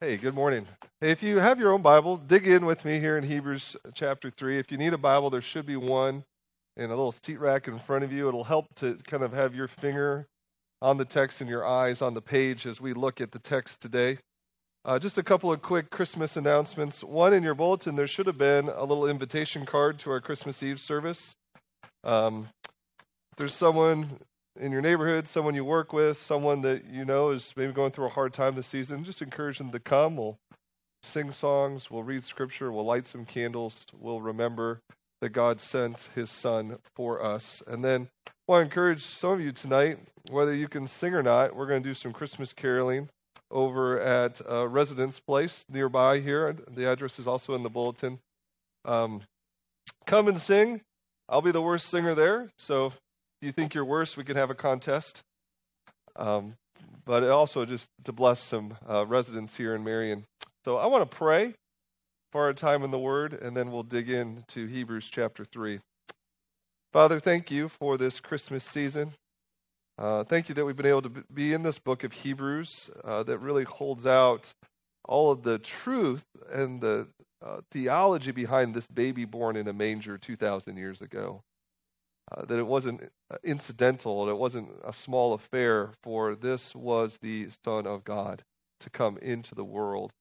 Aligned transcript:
Hey, 0.00 0.16
good 0.16 0.36
morning. 0.36 0.64
Hey, 1.00 1.10
if 1.10 1.24
you 1.24 1.40
have 1.40 1.58
your 1.58 1.72
own 1.72 1.82
Bible, 1.82 2.18
dig 2.18 2.46
in 2.46 2.64
with 2.64 2.84
me 2.84 3.00
here 3.00 3.18
in 3.18 3.24
Hebrews 3.24 3.76
chapter 3.94 4.30
3. 4.30 4.56
If 4.56 4.70
you 4.70 4.78
need 4.78 4.92
a 4.92 4.98
Bible, 4.98 5.28
there 5.28 5.40
should 5.40 5.66
be 5.66 5.74
one 5.74 6.22
in 6.76 6.84
a 6.84 6.88
little 6.90 7.10
seat 7.10 7.40
rack 7.40 7.66
in 7.66 7.80
front 7.80 8.04
of 8.04 8.12
you. 8.12 8.28
It'll 8.28 8.44
help 8.44 8.72
to 8.76 8.96
kind 9.08 9.24
of 9.24 9.32
have 9.32 9.56
your 9.56 9.66
finger 9.66 10.28
on 10.80 10.98
the 10.98 11.04
text 11.04 11.40
and 11.40 11.50
your 11.50 11.66
eyes 11.66 12.00
on 12.00 12.14
the 12.14 12.22
page 12.22 12.64
as 12.64 12.80
we 12.80 12.92
look 12.92 13.20
at 13.20 13.32
the 13.32 13.40
text 13.40 13.80
today. 13.80 14.18
Uh, 14.84 15.00
just 15.00 15.18
a 15.18 15.22
couple 15.24 15.52
of 15.52 15.62
quick 15.62 15.90
Christmas 15.90 16.36
announcements. 16.36 17.02
One 17.02 17.32
in 17.32 17.42
your 17.42 17.56
bulletin, 17.56 17.96
there 17.96 18.06
should 18.06 18.26
have 18.26 18.38
been 18.38 18.68
a 18.68 18.84
little 18.84 19.08
invitation 19.08 19.66
card 19.66 19.98
to 19.98 20.12
our 20.12 20.20
Christmas 20.20 20.62
Eve 20.62 20.78
service. 20.78 21.34
Um, 22.04 22.48
there's 23.36 23.52
someone 23.52 24.20
in 24.58 24.72
your 24.72 24.82
neighborhood, 24.82 25.28
someone 25.28 25.54
you 25.54 25.64
work 25.64 25.92
with, 25.92 26.16
someone 26.16 26.62
that 26.62 26.84
you 26.86 27.04
know 27.04 27.30
is 27.30 27.52
maybe 27.56 27.72
going 27.72 27.92
through 27.92 28.06
a 28.06 28.10
hard 28.10 28.32
time 28.32 28.54
this 28.54 28.66
season, 28.66 29.04
just 29.04 29.22
encourage 29.22 29.58
them 29.58 29.70
to 29.70 29.78
come. 29.78 30.16
We'll 30.16 30.38
sing 31.02 31.32
songs, 31.32 31.90
we'll 31.90 32.02
read 32.02 32.24
scripture, 32.24 32.72
we'll 32.72 32.84
light 32.84 33.06
some 33.06 33.24
candles, 33.24 33.86
we'll 33.96 34.20
remember 34.20 34.80
that 35.20 35.30
God 35.30 35.60
sent 35.60 36.08
his 36.14 36.30
son 36.30 36.78
for 36.96 37.22
us. 37.22 37.62
And 37.66 37.84
then 37.84 38.08
I 38.26 38.32
want 38.46 38.62
to 38.62 38.64
encourage 38.64 39.02
some 39.02 39.32
of 39.32 39.40
you 39.40 39.52
tonight, 39.52 39.98
whether 40.30 40.54
you 40.54 40.68
can 40.68 40.88
sing 40.88 41.14
or 41.14 41.22
not, 41.22 41.54
we're 41.54 41.66
going 41.66 41.82
to 41.82 41.88
do 41.88 41.94
some 41.94 42.12
Christmas 42.12 42.52
caroling 42.52 43.08
over 43.50 44.00
at 44.00 44.40
Residence 44.46 45.20
Place 45.20 45.64
nearby 45.70 46.20
here. 46.20 46.54
The 46.70 46.90
address 46.90 47.18
is 47.18 47.26
also 47.26 47.54
in 47.54 47.62
the 47.62 47.70
bulletin. 47.70 48.18
Um, 48.84 49.22
come 50.06 50.28
and 50.28 50.40
sing. 50.40 50.82
I'll 51.28 51.42
be 51.42 51.50
the 51.50 51.62
worst 51.62 51.90
singer 51.90 52.14
there, 52.14 52.50
so 52.58 52.92
you 53.40 53.52
think 53.52 53.74
you're 53.74 53.84
worse, 53.84 54.16
we 54.16 54.24
can 54.24 54.36
have 54.36 54.50
a 54.50 54.54
contest. 54.54 55.22
Um, 56.16 56.54
but 57.04 57.24
also 57.24 57.64
just 57.64 57.88
to 58.04 58.12
bless 58.12 58.40
some 58.40 58.76
uh, 58.88 59.06
residents 59.06 59.56
here 59.56 59.74
in 59.74 59.82
Marion. 59.82 60.24
So 60.64 60.76
I 60.76 60.86
want 60.86 61.10
to 61.10 61.16
pray 61.16 61.54
for 62.32 62.44
our 62.44 62.52
time 62.52 62.82
in 62.82 62.90
the 62.90 62.98
Word, 62.98 63.32
and 63.32 63.56
then 63.56 63.70
we'll 63.70 63.82
dig 63.82 64.10
into 64.10 64.66
Hebrews 64.66 65.08
chapter 65.10 65.44
3. 65.44 65.80
Father, 66.92 67.20
thank 67.20 67.50
you 67.50 67.68
for 67.68 67.96
this 67.96 68.20
Christmas 68.20 68.64
season. 68.64 69.12
Uh, 69.98 70.24
thank 70.24 70.48
you 70.48 70.54
that 70.54 70.64
we've 70.64 70.76
been 70.76 70.86
able 70.86 71.02
to 71.02 71.24
be 71.32 71.52
in 71.52 71.62
this 71.62 71.78
book 71.78 72.04
of 72.04 72.12
Hebrews 72.12 72.90
uh, 73.04 73.22
that 73.24 73.38
really 73.38 73.64
holds 73.64 74.06
out 74.06 74.52
all 75.04 75.30
of 75.30 75.42
the 75.42 75.58
truth 75.58 76.24
and 76.52 76.80
the 76.80 77.08
uh, 77.44 77.60
theology 77.70 78.32
behind 78.32 78.74
this 78.74 78.86
baby 78.86 79.24
born 79.24 79.56
in 79.56 79.66
a 79.68 79.72
manger 79.72 80.18
2,000 80.18 80.76
years 80.76 81.00
ago. 81.00 81.40
Uh, 82.30 82.44
that 82.44 82.58
it 82.58 82.66
wasn't 82.66 83.02
uh, 83.30 83.36
incidental 83.42 84.22
and 84.22 84.30
it 84.30 84.36
wasn't 84.36 84.68
a 84.84 84.92
small 84.92 85.32
affair, 85.32 85.92
for 86.02 86.34
this 86.34 86.74
was 86.74 87.18
the 87.22 87.48
Son 87.64 87.86
of 87.86 88.04
God 88.04 88.42
to 88.80 88.90
come 88.90 89.16
into 89.18 89.54
the 89.54 89.64
world. 89.64 90.12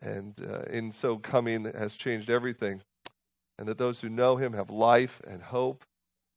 And 0.00 0.34
uh, 0.40 0.62
in 0.70 0.92
so 0.92 1.18
coming 1.18 1.64
has 1.64 1.94
changed 1.94 2.30
everything. 2.30 2.80
And 3.58 3.68
that 3.68 3.78
those 3.78 4.00
who 4.00 4.08
know 4.08 4.36
him 4.36 4.52
have 4.52 4.70
life 4.70 5.20
and 5.26 5.42
hope, 5.42 5.84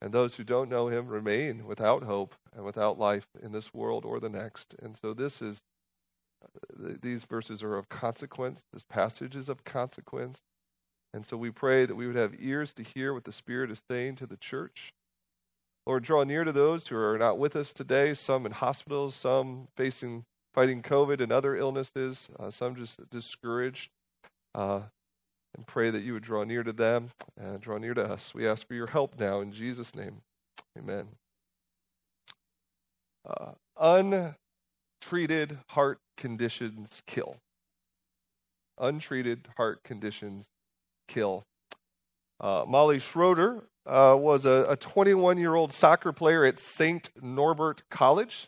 and 0.01 0.13
those 0.13 0.35
who 0.35 0.43
don't 0.43 0.69
know 0.69 0.87
him 0.87 1.07
remain 1.07 1.65
without 1.65 2.03
hope 2.03 2.35
and 2.55 2.63
without 2.65 2.97
life 2.97 3.27
in 3.41 3.51
this 3.51 3.73
world 3.73 4.05
or 4.05 4.19
the 4.19 4.29
next. 4.29 4.75
And 4.81 4.97
so 5.01 5.13
this 5.13 5.41
is, 5.41 5.59
uh, 6.43 6.93
these 7.01 7.25
verses 7.25 7.61
are 7.63 7.75
of 7.75 7.89
consequence. 7.89 8.63
This 8.71 8.85
passage 8.89 9.35
is 9.35 9.49
of 9.49 9.63
consequence. 9.63 10.39
And 11.13 11.25
so 11.25 11.37
we 11.37 11.51
pray 11.51 11.85
that 11.85 11.95
we 11.95 12.07
would 12.07 12.15
have 12.15 12.35
ears 12.39 12.73
to 12.73 12.83
hear 12.83 13.13
what 13.13 13.23
the 13.23 13.31
Spirit 13.31 13.71
is 13.71 13.81
saying 13.89 14.17
to 14.17 14.27
the 14.27 14.37
church. 14.37 14.93
Lord, 15.87 16.03
draw 16.03 16.23
near 16.23 16.43
to 16.43 16.51
those 16.51 16.87
who 16.87 16.97
are 16.97 17.17
not 17.17 17.39
with 17.39 17.55
us 17.55 17.73
today, 17.73 18.13
some 18.13 18.45
in 18.45 18.51
hospitals, 18.51 19.15
some 19.15 19.67
facing 19.75 20.23
fighting 20.53 20.81
COVID 20.81 21.21
and 21.21 21.31
other 21.31 21.55
illnesses, 21.55 22.29
uh, 22.39 22.51
some 22.51 22.75
just 22.75 22.99
discouraged. 23.09 23.89
Uh, 24.53 24.81
and 25.55 25.65
pray 25.65 25.89
that 25.89 26.03
you 26.03 26.13
would 26.13 26.23
draw 26.23 26.43
near 26.43 26.63
to 26.63 26.73
them 26.73 27.09
and 27.37 27.59
draw 27.59 27.77
near 27.77 27.93
to 27.93 28.03
us. 28.03 28.33
We 28.33 28.47
ask 28.47 28.67
for 28.67 28.75
your 28.75 28.87
help 28.87 29.19
now 29.19 29.41
in 29.41 29.51
Jesus' 29.51 29.95
name. 29.95 30.21
Amen. 30.77 31.07
Uh, 33.27 33.51
untreated 35.03 35.57
heart 35.67 35.99
conditions 36.17 37.01
kill. 37.07 37.35
Untreated 38.77 39.47
heart 39.57 39.83
conditions 39.83 40.45
kill. 41.09 41.43
Uh, 42.39 42.63
Molly 42.65 42.99
Schroeder 42.99 43.65
uh, 43.85 44.15
was 44.17 44.45
a 44.45 44.77
21 44.79 45.37
year 45.37 45.55
old 45.55 45.73
soccer 45.73 46.13
player 46.13 46.45
at 46.45 46.59
St. 46.59 47.09
Norbert 47.21 47.83
College. 47.89 48.47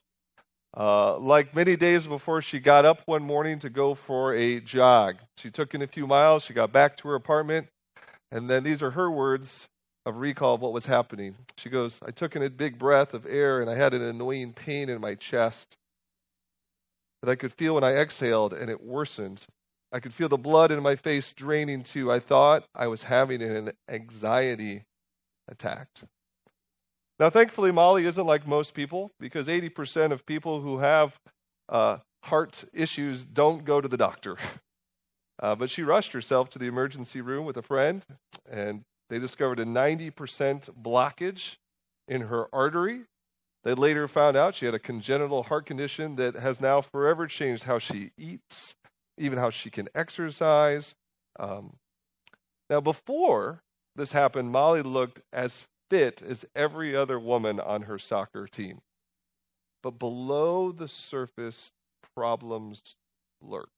Uh, 0.77 1.17
like 1.17 1.53
many 1.53 1.75
days 1.75 2.07
before 2.07 2.41
she 2.41 2.59
got 2.59 2.85
up 2.85 3.01
one 3.05 3.23
morning 3.23 3.59
to 3.59 3.69
go 3.69 3.93
for 3.93 4.33
a 4.33 4.61
jog, 4.61 5.17
she 5.35 5.51
took 5.51 5.73
in 5.75 5.81
a 5.81 5.87
few 5.87 6.07
miles, 6.07 6.45
she 6.45 6.53
got 6.53 6.71
back 6.71 6.95
to 6.95 7.09
her 7.09 7.15
apartment, 7.15 7.67
and 8.31 8.49
then 8.49 8.63
these 8.63 8.81
are 8.81 8.91
her 8.91 9.11
words 9.11 9.67
of 10.05 10.15
recall 10.15 10.55
of 10.55 10.61
what 10.61 10.71
was 10.71 10.85
happening. 10.85 11.35
She 11.57 11.69
goes, 11.69 11.99
I 12.05 12.11
took 12.11 12.37
in 12.37 12.43
a 12.43 12.49
big 12.49 12.79
breath 12.79 13.13
of 13.13 13.25
air 13.25 13.59
and 13.59 13.69
I 13.69 13.75
had 13.75 13.93
an 13.93 14.01
annoying 14.01 14.53
pain 14.53 14.89
in 14.89 15.01
my 15.01 15.15
chest 15.15 15.75
that 17.21 17.29
I 17.29 17.35
could 17.35 17.53
feel 17.53 17.75
when 17.75 17.83
I 17.83 17.95
exhaled, 17.95 18.53
and 18.53 18.69
it 18.69 18.81
worsened. 18.81 19.45
I 19.91 19.99
could 19.99 20.13
feel 20.13 20.29
the 20.29 20.37
blood 20.37 20.71
in 20.71 20.81
my 20.81 20.95
face 20.95 21.33
draining 21.33 21.83
too. 21.83 22.11
I 22.11 22.19
thought 22.19 22.65
I 22.73 22.87
was 22.87 23.03
having 23.03 23.41
an 23.41 23.71
anxiety 23.89 24.85
attack. 25.47 25.89
Now, 27.19 27.29
thankfully, 27.29 27.71
Molly 27.71 28.05
isn't 28.05 28.25
like 28.25 28.47
most 28.47 28.73
people 28.73 29.11
because 29.19 29.47
80% 29.47 30.11
of 30.11 30.25
people 30.25 30.61
who 30.61 30.79
have 30.79 31.19
uh, 31.69 31.97
heart 32.23 32.63
issues 32.73 33.23
don't 33.23 33.65
go 33.65 33.81
to 33.81 33.87
the 33.87 33.97
doctor. 33.97 34.37
Uh, 35.41 35.55
but 35.55 35.71
she 35.71 35.81
rushed 35.81 36.11
herself 36.11 36.51
to 36.51 36.59
the 36.59 36.67
emergency 36.67 37.19
room 37.19 37.45
with 37.45 37.57
a 37.57 37.63
friend, 37.63 38.05
and 38.47 38.83
they 39.09 39.17
discovered 39.17 39.59
a 39.59 39.65
90% 39.65 40.11
blockage 40.79 41.55
in 42.07 42.21
her 42.21 42.47
artery. 42.53 43.01
They 43.63 43.73
later 43.73 44.07
found 44.07 44.37
out 44.37 44.53
she 44.53 44.65
had 44.65 44.75
a 44.75 44.79
congenital 44.79 45.41
heart 45.41 45.65
condition 45.65 46.15
that 46.17 46.35
has 46.35 46.61
now 46.61 46.81
forever 46.81 47.25
changed 47.25 47.63
how 47.63 47.79
she 47.79 48.11
eats, 48.19 48.75
even 49.21 49.37
how 49.37 49.49
she 49.49 49.69
can 49.69 49.87
exercise. 49.95 50.95
Um, 51.39 51.77
now, 52.69 52.81
before 52.81 53.61
this 53.95 54.11
happened, 54.11 54.51
Molly 54.51 54.81
looked 54.81 55.21
as 55.31 55.63
fit 55.89 56.21
as 56.21 56.45
every 56.55 56.95
other 56.95 57.19
woman 57.19 57.59
on 57.59 57.83
her 57.83 57.99
soccer 57.99 58.47
team. 58.47 58.79
But 59.83 59.99
below 59.99 60.71
the 60.71 60.87
surface, 60.87 61.71
problems 62.15 62.81
lurk. 63.41 63.69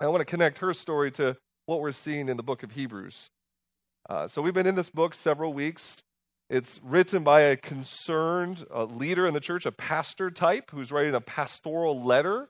I 0.00 0.08
want 0.08 0.20
to 0.20 0.26
connect 0.26 0.58
her 0.58 0.74
story 0.74 1.10
to 1.12 1.36
what 1.66 1.80
we're 1.80 1.92
seeing 1.92 2.28
in 2.28 2.36
the 2.36 2.42
book 2.42 2.62
of 2.62 2.70
Hebrews. 2.72 3.30
Uh, 4.08 4.28
so 4.28 4.40
we've 4.42 4.54
been 4.54 4.66
in 4.66 4.74
this 4.74 4.90
book 4.90 5.14
several 5.14 5.52
weeks. 5.52 5.96
It's 6.48 6.80
written 6.82 7.24
by 7.24 7.40
a 7.42 7.56
concerned 7.56 8.64
uh, 8.72 8.84
leader 8.84 9.26
in 9.26 9.34
the 9.34 9.40
church, 9.40 9.66
a 9.66 9.72
pastor 9.72 10.30
type, 10.30 10.70
who's 10.70 10.92
writing 10.92 11.14
a 11.14 11.20
pastoral 11.20 12.04
letter 12.04 12.48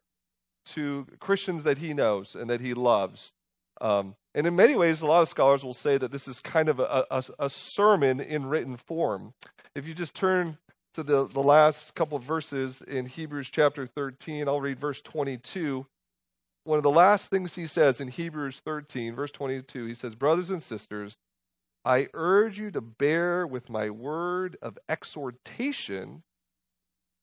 to 0.66 1.06
Christians 1.20 1.64
that 1.64 1.78
he 1.78 1.94
knows 1.94 2.34
and 2.34 2.50
that 2.50 2.60
he 2.60 2.74
loves. 2.74 3.32
Um, 3.80 4.14
and 4.34 4.46
in 4.46 4.56
many 4.56 4.74
ways, 4.74 5.00
a 5.00 5.06
lot 5.06 5.22
of 5.22 5.28
scholars 5.28 5.64
will 5.64 5.74
say 5.74 5.98
that 5.98 6.12
this 6.12 6.28
is 6.28 6.40
kind 6.40 6.68
of 6.68 6.80
a, 6.80 7.06
a, 7.10 7.24
a 7.38 7.50
sermon 7.50 8.20
in 8.20 8.46
written 8.46 8.76
form. 8.76 9.32
If 9.74 9.86
you 9.86 9.94
just 9.94 10.14
turn 10.14 10.58
to 10.94 11.02
the, 11.02 11.26
the 11.26 11.42
last 11.42 11.94
couple 11.94 12.16
of 12.16 12.24
verses 12.24 12.82
in 12.82 13.06
Hebrews 13.06 13.50
chapter 13.50 13.86
13, 13.86 14.48
I'll 14.48 14.60
read 14.60 14.78
verse 14.78 15.02
22. 15.02 15.86
One 16.64 16.78
of 16.78 16.82
the 16.82 16.90
last 16.90 17.30
things 17.30 17.54
he 17.54 17.66
says 17.66 18.00
in 18.00 18.08
Hebrews 18.08 18.60
13, 18.64 19.14
verse 19.14 19.30
22, 19.30 19.86
he 19.86 19.94
says, 19.94 20.14
Brothers 20.14 20.50
and 20.50 20.62
sisters, 20.62 21.16
I 21.84 22.08
urge 22.14 22.58
you 22.58 22.70
to 22.72 22.80
bear 22.80 23.46
with 23.46 23.70
my 23.70 23.90
word 23.90 24.56
of 24.60 24.78
exhortation, 24.88 26.22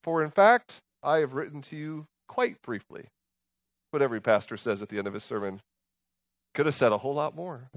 for 0.02 0.22
in 0.22 0.30
fact, 0.30 0.80
I 1.02 1.18
have 1.18 1.34
written 1.34 1.60
to 1.62 1.76
you 1.76 2.06
quite 2.28 2.62
briefly 2.62 3.08
what 3.94 4.02
every 4.02 4.20
pastor 4.20 4.58
says 4.58 4.82
at 4.82 4.90
the 4.90 4.98
end 4.98 5.06
of 5.06 5.14
his 5.14 5.24
sermon. 5.24 5.62
Could 6.54 6.66
have 6.66 6.74
said 6.74 6.92
a 6.92 6.98
whole 6.98 7.14
lot 7.14 7.34
more. 7.34 7.70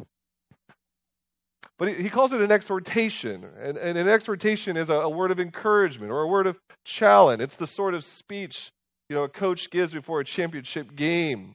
But 1.80 1.90
he, 1.90 2.10
calls 2.10 2.34
it 2.34 2.42
an 2.42 2.52
exhortation. 2.52 3.46
And, 3.62 3.78
and 3.78 3.98
an 3.98 4.10
exhortation 4.10 4.78
is 4.78 4.90
a, 4.90 4.96
a, 4.96 5.10
word 5.10 5.32
of 5.32 5.40
encouragement 5.40 6.12
or 6.12 6.22
a 6.22 6.28
word 6.28 6.48
of 6.48 6.60
challenge. 6.86 7.42
It's 7.42 7.56
the 7.56 7.68
sort 7.68 7.94
of 7.94 8.04
speech 8.04 8.72
you 9.10 9.16
know 9.16 9.24
a 9.24 9.30
coach 9.30 9.70
gives 9.70 9.94
before 9.94 10.20
a 10.20 10.26
championship 10.26 10.96
game. 10.96 11.54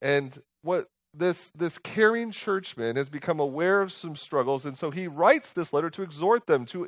And 0.00 0.36
what 0.62 0.86
this 1.14 1.50
this 1.54 1.78
caring 1.78 2.30
churchman 2.30 2.96
has 2.96 3.08
become 3.08 3.40
aware 3.40 3.82
of 3.82 3.92
some 3.92 4.16
struggles, 4.16 4.66
and 4.66 4.76
so 4.76 4.90
he 4.90 5.08
writes 5.08 5.52
this 5.52 5.72
letter 5.72 5.90
to 5.90 6.02
exhort 6.02 6.46
them, 6.46 6.64
to 6.66 6.84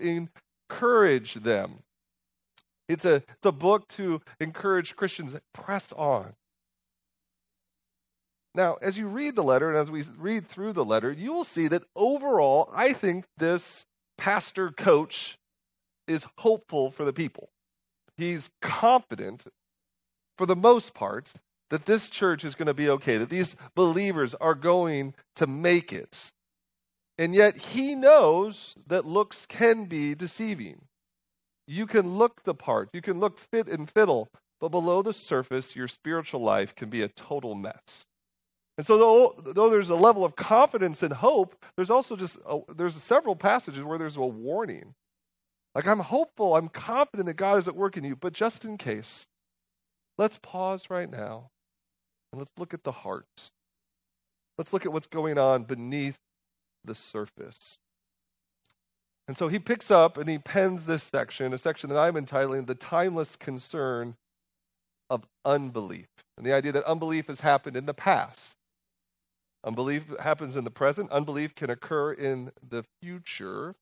encourage 0.70 1.34
them. 1.34 1.80
It's 2.88 3.04
a 3.04 3.16
it's 3.16 3.46
a 3.46 3.52
book 3.52 3.88
to 3.88 4.20
encourage 4.38 4.96
Christians 4.96 5.34
press 5.52 5.92
on. 5.92 6.34
Now, 8.54 8.76
as 8.80 8.96
you 8.96 9.08
read 9.08 9.34
the 9.34 9.42
letter 9.42 9.68
and 9.68 9.78
as 9.78 9.90
we 9.90 10.04
read 10.16 10.46
through 10.46 10.74
the 10.74 10.84
letter, 10.84 11.10
you 11.10 11.32
will 11.32 11.44
see 11.44 11.66
that 11.68 11.82
overall, 11.96 12.70
I 12.72 12.92
think 12.92 13.24
this 13.36 13.84
pastor 14.16 14.70
coach 14.70 15.36
is 16.06 16.26
hopeful 16.38 16.90
for 16.90 17.04
the 17.04 17.12
people. 17.12 17.48
He's 18.16 18.48
confident, 18.62 19.46
for 20.38 20.46
the 20.46 20.54
most 20.54 20.94
part, 20.94 21.32
that 21.70 21.86
this 21.86 22.08
church 22.08 22.44
is 22.44 22.54
going 22.54 22.66
to 22.66 22.74
be 22.74 22.90
okay, 22.90 23.16
that 23.16 23.30
these 23.30 23.56
believers 23.74 24.34
are 24.36 24.54
going 24.54 25.14
to 25.36 25.48
make 25.48 25.92
it. 25.92 26.30
And 27.18 27.34
yet 27.34 27.56
he 27.56 27.96
knows 27.96 28.76
that 28.86 29.04
looks 29.04 29.46
can 29.46 29.86
be 29.86 30.14
deceiving. 30.14 30.80
You 31.66 31.86
can 31.86 32.18
look 32.18 32.44
the 32.44 32.54
part, 32.54 32.90
you 32.92 33.00
can 33.00 33.18
look 33.18 33.38
fit 33.38 33.68
and 33.68 33.90
fiddle, 33.90 34.28
but 34.60 34.68
below 34.68 35.02
the 35.02 35.12
surface, 35.12 35.74
your 35.74 35.88
spiritual 35.88 36.40
life 36.40 36.74
can 36.74 36.90
be 36.90 37.02
a 37.02 37.08
total 37.08 37.54
mess. 37.54 38.06
And 38.76 38.86
so, 38.86 38.98
though, 38.98 39.52
though 39.52 39.70
there's 39.70 39.90
a 39.90 39.94
level 39.94 40.24
of 40.24 40.34
confidence 40.34 41.02
and 41.02 41.12
hope, 41.12 41.54
there's 41.76 41.90
also 41.90 42.16
just 42.16 42.38
a, 42.46 42.60
there's 42.76 42.94
several 42.94 43.36
passages 43.36 43.84
where 43.84 43.98
there's 43.98 44.16
a 44.16 44.22
warning. 44.22 44.94
Like 45.74 45.86
I'm 45.86 46.00
hopeful, 46.00 46.56
I'm 46.56 46.68
confident 46.68 47.26
that 47.26 47.34
God 47.34 47.58
is 47.58 47.68
at 47.68 47.76
work 47.76 47.96
in 47.96 48.04
you, 48.04 48.16
but 48.16 48.32
just 48.32 48.64
in 48.64 48.78
case, 48.78 49.26
let's 50.18 50.38
pause 50.42 50.84
right 50.88 51.10
now 51.10 51.50
and 52.32 52.40
let's 52.40 52.52
look 52.58 52.74
at 52.74 52.84
the 52.84 52.92
heart. 52.92 53.26
Let's 54.56 54.72
look 54.72 54.86
at 54.86 54.92
what's 54.92 55.08
going 55.08 55.36
on 55.38 55.64
beneath 55.64 56.16
the 56.84 56.94
surface. 56.94 57.78
And 59.26 59.36
so 59.36 59.48
he 59.48 59.58
picks 59.58 59.90
up 59.90 60.16
and 60.16 60.28
he 60.28 60.38
pens 60.38 60.86
this 60.86 61.02
section, 61.02 61.52
a 61.52 61.58
section 61.58 61.90
that 61.90 61.98
I'm 61.98 62.16
entitling 62.16 62.66
The 62.66 62.74
Timeless 62.74 63.36
Concern 63.36 64.14
of 65.10 65.24
Unbelief. 65.44 66.06
And 66.36 66.46
the 66.46 66.52
idea 66.52 66.72
that 66.72 66.84
unbelief 66.84 67.28
has 67.28 67.40
happened 67.40 67.76
in 67.76 67.86
the 67.86 67.94
past. 67.94 68.54
Unbelief 69.64 70.04
happens 70.20 70.56
in 70.56 70.64
the 70.64 70.70
present. 70.70 71.10
Unbelief 71.10 71.54
can 71.54 71.70
occur 71.70 72.12
in 72.12 72.52
the 72.68 72.84
future. 73.02 73.74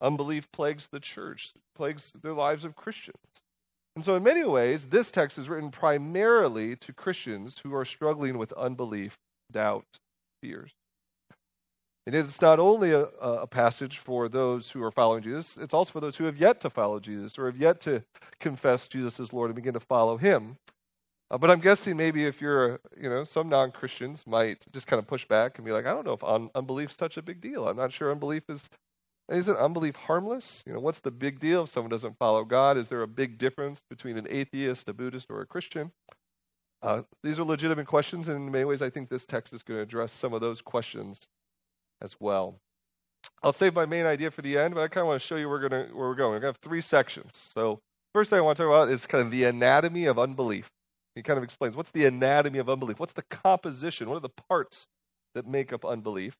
Unbelief 0.00 0.50
plagues 0.52 0.86
the 0.86 1.00
church, 1.00 1.52
plagues 1.74 2.12
the 2.22 2.32
lives 2.32 2.64
of 2.64 2.76
Christians. 2.76 3.16
And 3.96 4.04
so, 4.04 4.14
in 4.14 4.22
many 4.22 4.44
ways, 4.44 4.86
this 4.86 5.10
text 5.10 5.38
is 5.38 5.48
written 5.48 5.70
primarily 5.70 6.76
to 6.76 6.92
Christians 6.92 7.58
who 7.62 7.74
are 7.74 7.84
struggling 7.84 8.36
with 8.36 8.52
unbelief, 8.52 9.16
doubt, 9.50 9.98
fears. 10.42 10.72
And 12.06 12.14
it's 12.14 12.40
not 12.40 12.60
only 12.60 12.92
a, 12.92 13.06
a, 13.06 13.48
passage 13.48 13.98
for 13.98 14.28
those 14.28 14.70
who 14.70 14.82
are 14.82 14.92
following 14.92 15.24
Jesus, 15.24 15.56
it's 15.56 15.74
also 15.74 15.90
for 15.90 16.00
those 16.00 16.16
who 16.16 16.24
have 16.24 16.36
yet 16.36 16.60
to 16.60 16.70
follow 16.70 17.00
Jesus 17.00 17.36
or 17.36 17.46
have 17.46 17.56
yet 17.56 17.80
to 17.80 18.04
confess 18.38 18.86
Jesus 18.86 19.18
as 19.18 19.32
Lord 19.32 19.48
and 19.48 19.56
begin 19.56 19.74
to 19.74 19.80
follow 19.80 20.16
him. 20.16 20.56
Uh, 21.30 21.38
but 21.38 21.50
I'm 21.50 21.60
guessing 21.60 21.96
maybe 21.96 22.24
if 22.24 22.40
you're, 22.40 22.80
you 23.00 23.10
know, 23.10 23.24
some 23.24 23.48
non 23.48 23.72
Christians 23.72 24.26
might 24.26 24.64
just 24.72 24.86
kind 24.86 24.98
of 24.98 25.06
push 25.06 25.26
back 25.26 25.58
and 25.58 25.64
be 25.64 25.72
like, 25.72 25.86
I 25.86 25.90
don't 25.90 26.06
know 26.06 26.12
if 26.12 26.22
un- 26.22 26.50
unbelief's 26.54 26.96
such 26.96 27.16
a 27.16 27.22
big 27.22 27.40
deal. 27.40 27.68
I'm 27.68 27.76
not 27.76 27.92
sure 27.92 28.10
unbelief 28.12 28.44
is. 28.48 28.68
Isn't 29.28 29.56
unbelief 29.56 29.96
harmless? 29.96 30.62
You 30.64 30.72
know, 30.72 30.78
what's 30.78 31.00
the 31.00 31.10
big 31.10 31.40
deal 31.40 31.64
if 31.64 31.70
someone 31.70 31.90
doesn't 31.90 32.16
follow 32.16 32.44
God? 32.44 32.76
Is 32.76 32.86
there 32.86 33.02
a 33.02 33.08
big 33.08 33.38
difference 33.38 33.82
between 33.90 34.16
an 34.18 34.28
atheist, 34.30 34.88
a 34.88 34.92
Buddhist, 34.92 35.26
or 35.30 35.40
a 35.40 35.46
Christian? 35.46 35.90
Uh, 36.80 37.02
these 37.24 37.40
are 37.40 37.44
legitimate 37.44 37.88
questions, 37.88 38.28
and 38.28 38.36
in 38.36 38.52
many 38.52 38.64
ways, 38.64 38.82
I 38.82 38.90
think 38.90 39.08
this 39.08 39.26
text 39.26 39.52
is 39.52 39.64
going 39.64 39.78
to 39.78 39.82
address 39.82 40.12
some 40.12 40.32
of 40.32 40.40
those 40.40 40.60
questions 40.62 41.26
as 42.00 42.14
well. 42.20 42.60
I'll 43.42 43.50
save 43.50 43.74
my 43.74 43.86
main 43.86 44.06
idea 44.06 44.30
for 44.30 44.42
the 44.42 44.58
end, 44.58 44.74
but 44.76 44.82
I 44.82 44.88
kind 44.88 45.02
of 45.02 45.08
want 45.08 45.20
to 45.20 45.26
show 45.26 45.34
you 45.34 45.48
where 45.48 45.58
we're, 45.58 45.68
gonna, 45.68 45.88
where 45.92 46.08
we're 46.08 46.14
going. 46.14 46.30
We're 46.30 46.40
going 46.40 46.42
to 46.42 46.46
have 46.48 46.58
three 46.58 46.80
sections. 46.80 47.50
So, 47.52 47.80
first 48.14 48.30
thing 48.30 48.38
I 48.38 48.42
want 48.42 48.58
to 48.58 48.62
talk 48.62 48.70
about 48.70 48.90
is 48.90 49.06
kind 49.06 49.24
of 49.24 49.32
the 49.32 49.44
anatomy 49.44 50.04
of 50.06 50.20
unbelief. 50.20 50.70
He 51.16 51.22
kind 51.22 51.38
of 51.38 51.42
explains 51.42 51.74
what's 51.74 51.90
the 51.90 52.04
anatomy 52.04 52.58
of 52.58 52.68
unbelief? 52.68 53.00
What's 53.00 53.14
the 53.14 53.22
composition? 53.22 54.08
What 54.08 54.18
are 54.18 54.20
the 54.20 54.28
parts 54.28 54.86
that 55.34 55.46
make 55.46 55.72
up 55.72 55.84
unbelief? 55.84 56.36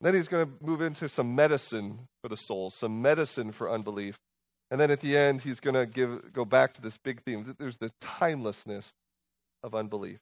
Then 0.00 0.14
he's 0.14 0.28
going 0.28 0.46
to 0.46 0.64
move 0.64 0.80
into 0.80 1.08
some 1.08 1.34
medicine 1.34 2.08
for 2.22 2.28
the 2.28 2.36
soul, 2.36 2.70
some 2.70 3.00
medicine 3.00 3.52
for 3.52 3.70
unbelief. 3.70 4.18
And 4.70 4.80
then 4.80 4.90
at 4.90 5.00
the 5.00 5.16
end, 5.16 5.42
he's 5.42 5.60
going 5.60 5.74
to 5.74 5.86
give, 5.86 6.32
go 6.32 6.44
back 6.44 6.72
to 6.74 6.80
this 6.80 6.96
big 6.96 7.22
theme 7.22 7.44
that 7.44 7.58
there's 7.58 7.76
the 7.76 7.92
timelessness 8.00 8.94
of 9.62 9.74
unbelief. 9.74 10.18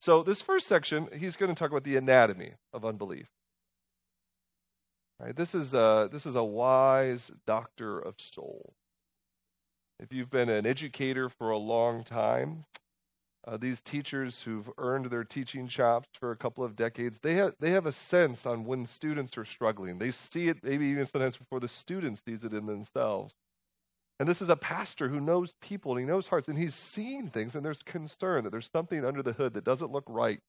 So, 0.00 0.22
this 0.22 0.42
first 0.42 0.66
section, 0.66 1.08
he's 1.16 1.36
going 1.36 1.54
to 1.54 1.58
talk 1.58 1.70
about 1.70 1.84
the 1.84 1.96
anatomy 1.96 2.52
of 2.72 2.84
unbelief. 2.84 3.26
Right, 5.20 5.34
this, 5.34 5.54
is 5.54 5.74
a, 5.74 6.08
this 6.10 6.24
is 6.24 6.34
a 6.36 6.44
wise 6.44 7.30
doctor 7.46 7.98
of 7.98 8.14
soul. 8.18 8.72
If 10.00 10.12
you've 10.12 10.30
been 10.30 10.48
an 10.48 10.64
educator 10.64 11.28
for 11.28 11.50
a 11.50 11.58
long 11.58 12.04
time, 12.04 12.64
uh, 13.46 13.56
these 13.56 13.80
teachers 13.80 14.42
who've 14.42 14.70
earned 14.78 15.06
their 15.06 15.24
teaching 15.24 15.66
chops 15.66 16.08
for 16.20 16.30
a 16.30 16.36
couple 16.36 16.62
of 16.62 16.76
decades, 16.76 17.18
they 17.20 17.34
have, 17.34 17.54
they 17.58 17.70
have 17.70 17.86
a 17.86 17.92
sense 17.92 18.46
on 18.46 18.64
when 18.64 18.86
students 18.86 19.36
are 19.36 19.44
struggling. 19.44 19.98
They 19.98 20.10
see 20.12 20.48
it 20.48 20.58
maybe 20.62 20.86
even 20.86 21.06
sometimes 21.06 21.36
before 21.36 21.58
the 21.58 21.68
student 21.68 22.20
sees 22.24 22.44
it 22.44 22.52
in 22.52 22.66
themselves. 22.66 23.34
And 24.20 24.28
this 24.28 24.42
is 24.42 24.50
a 24.50 24.56
pastor 24.56 25.08
who 25.08 25.20
knows 25.20 25.52
people 25.62 25.92
and 25.92 26.00
he 26.00 26.06
knows 26.06 26.28
hearts 26.28 26.48
and 26.48 26.58
he's 26.58 26.74
seeing 26.74 27.28
things 27.28 27.54
and 27.54 27.64
there's 27.64 27.82
concern 27.82 28.44
that 28.44 28.50
there's 28.50 28.70
something 28.72 29.04
under 29.04 29.22
the 29.22 29.32
hood 29.32 29.54
that 29.54 29.64
doesn't 29.64 29.92
look 29.92 30.04
right. 30.08 30.40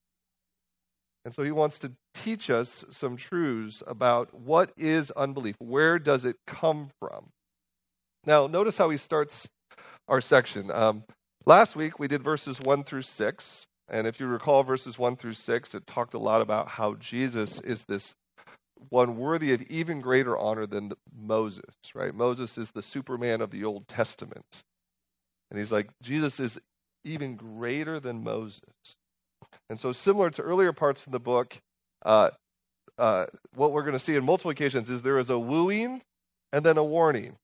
And 1.26 1.34
so 1.34 1.44
he 1.44 1.52
wants 1.52 1.80
to 1.80 1.92
teach 2.14 2.50
us 2.50 2.86
some 2.90 3.16
truths 3.18 3.84
about 3.88 4.34
what 4.34 4.72
is 4.78 5.12
unbelief. 5.12 5.56
Where 5.60 6.00
does 6.00 6.26
it 6.26 6.38
come 6.48 6.90
from? 7.00 7.30
Now, 8.26 8.48
notice 8.48 8.78
how 8.78 8.90
he 8.90 8.98
starts 8.98 9.48
our 10.08 10.22
section. 10.22 10.72
Um, 10.72 11.04
last 11.46 11.76
week 11.76 12.00
we 12.00 12.08
did 12.08 12.24
verses 12.24 12.60
1 12.60 12.84
through 12.84 13.04
6. 13.04 13.66
And 13.90 14.06
if 14.06 14.20
you 14.20 14.28
recall 14.28 14.64
verses 14.64 15.00
1 15.00 15.16
through 15.16 15.34
6, 15.34 15.74
it 15.74 15.88
talked 15.88 16.14
a 16.14 16.20
lot 16.20 16.42
about 16.42 16.68
how 16.68 16.96
Jesus 16.96 17.60
is 17.62 17.86
this 17.86 18.14
one 18.90 19.18
worthy 19.18 19.54
of 19.54 19.62
even 19.64 20.00
greater 20.00 20.38
honor 20.38 20.66
than 20.66 20.94
Moses, 21.14 21.74
right? 21.94 22.14
Moses 22.14 22.58
is 22.58 22.72
the 22.72 22.84
Superman 22.84 23.42
of 23.42 23.52
the 23.52 23.66
Old 23.66 23.88
Testament. 23.88 24.64
And 25.50 25.60
he's 25.60 25.72
like, 25.72 25.90
Jesus 26.02 26.40
is 26.40 26.60
even 27.04 27.36
greater 27.36 28.00
than 28.00 28.24
Moses. 28.24 28.62
And 29.70 29.80
so, 29.80 29.92
similar 29.92 30.30
to 30.32 30.42
earlier 30.42 30.72
parts 30.72 31.06
in 31.06 31.12
the 31.12 31.20
book, 31.20 31.58
uh, 32.06 32.30
uh, 32.98 33.26
what 33.56 33.72
we're 33.72 33.84
going 33.84 33.94
to 33.94 34.00
see 34.00 34.16
in 34.16 34.24
multiple 34.24 34.52
occasions 34.52 34.90
is 34.90 35.02
there 35.02 35.20
is 35.20 35.30
a 35.30 35.40
wooing 35.40 36.02
and 36.54 36.66
then 36.66 36.78
a 36.78 36.84
warning. 36.84 37.36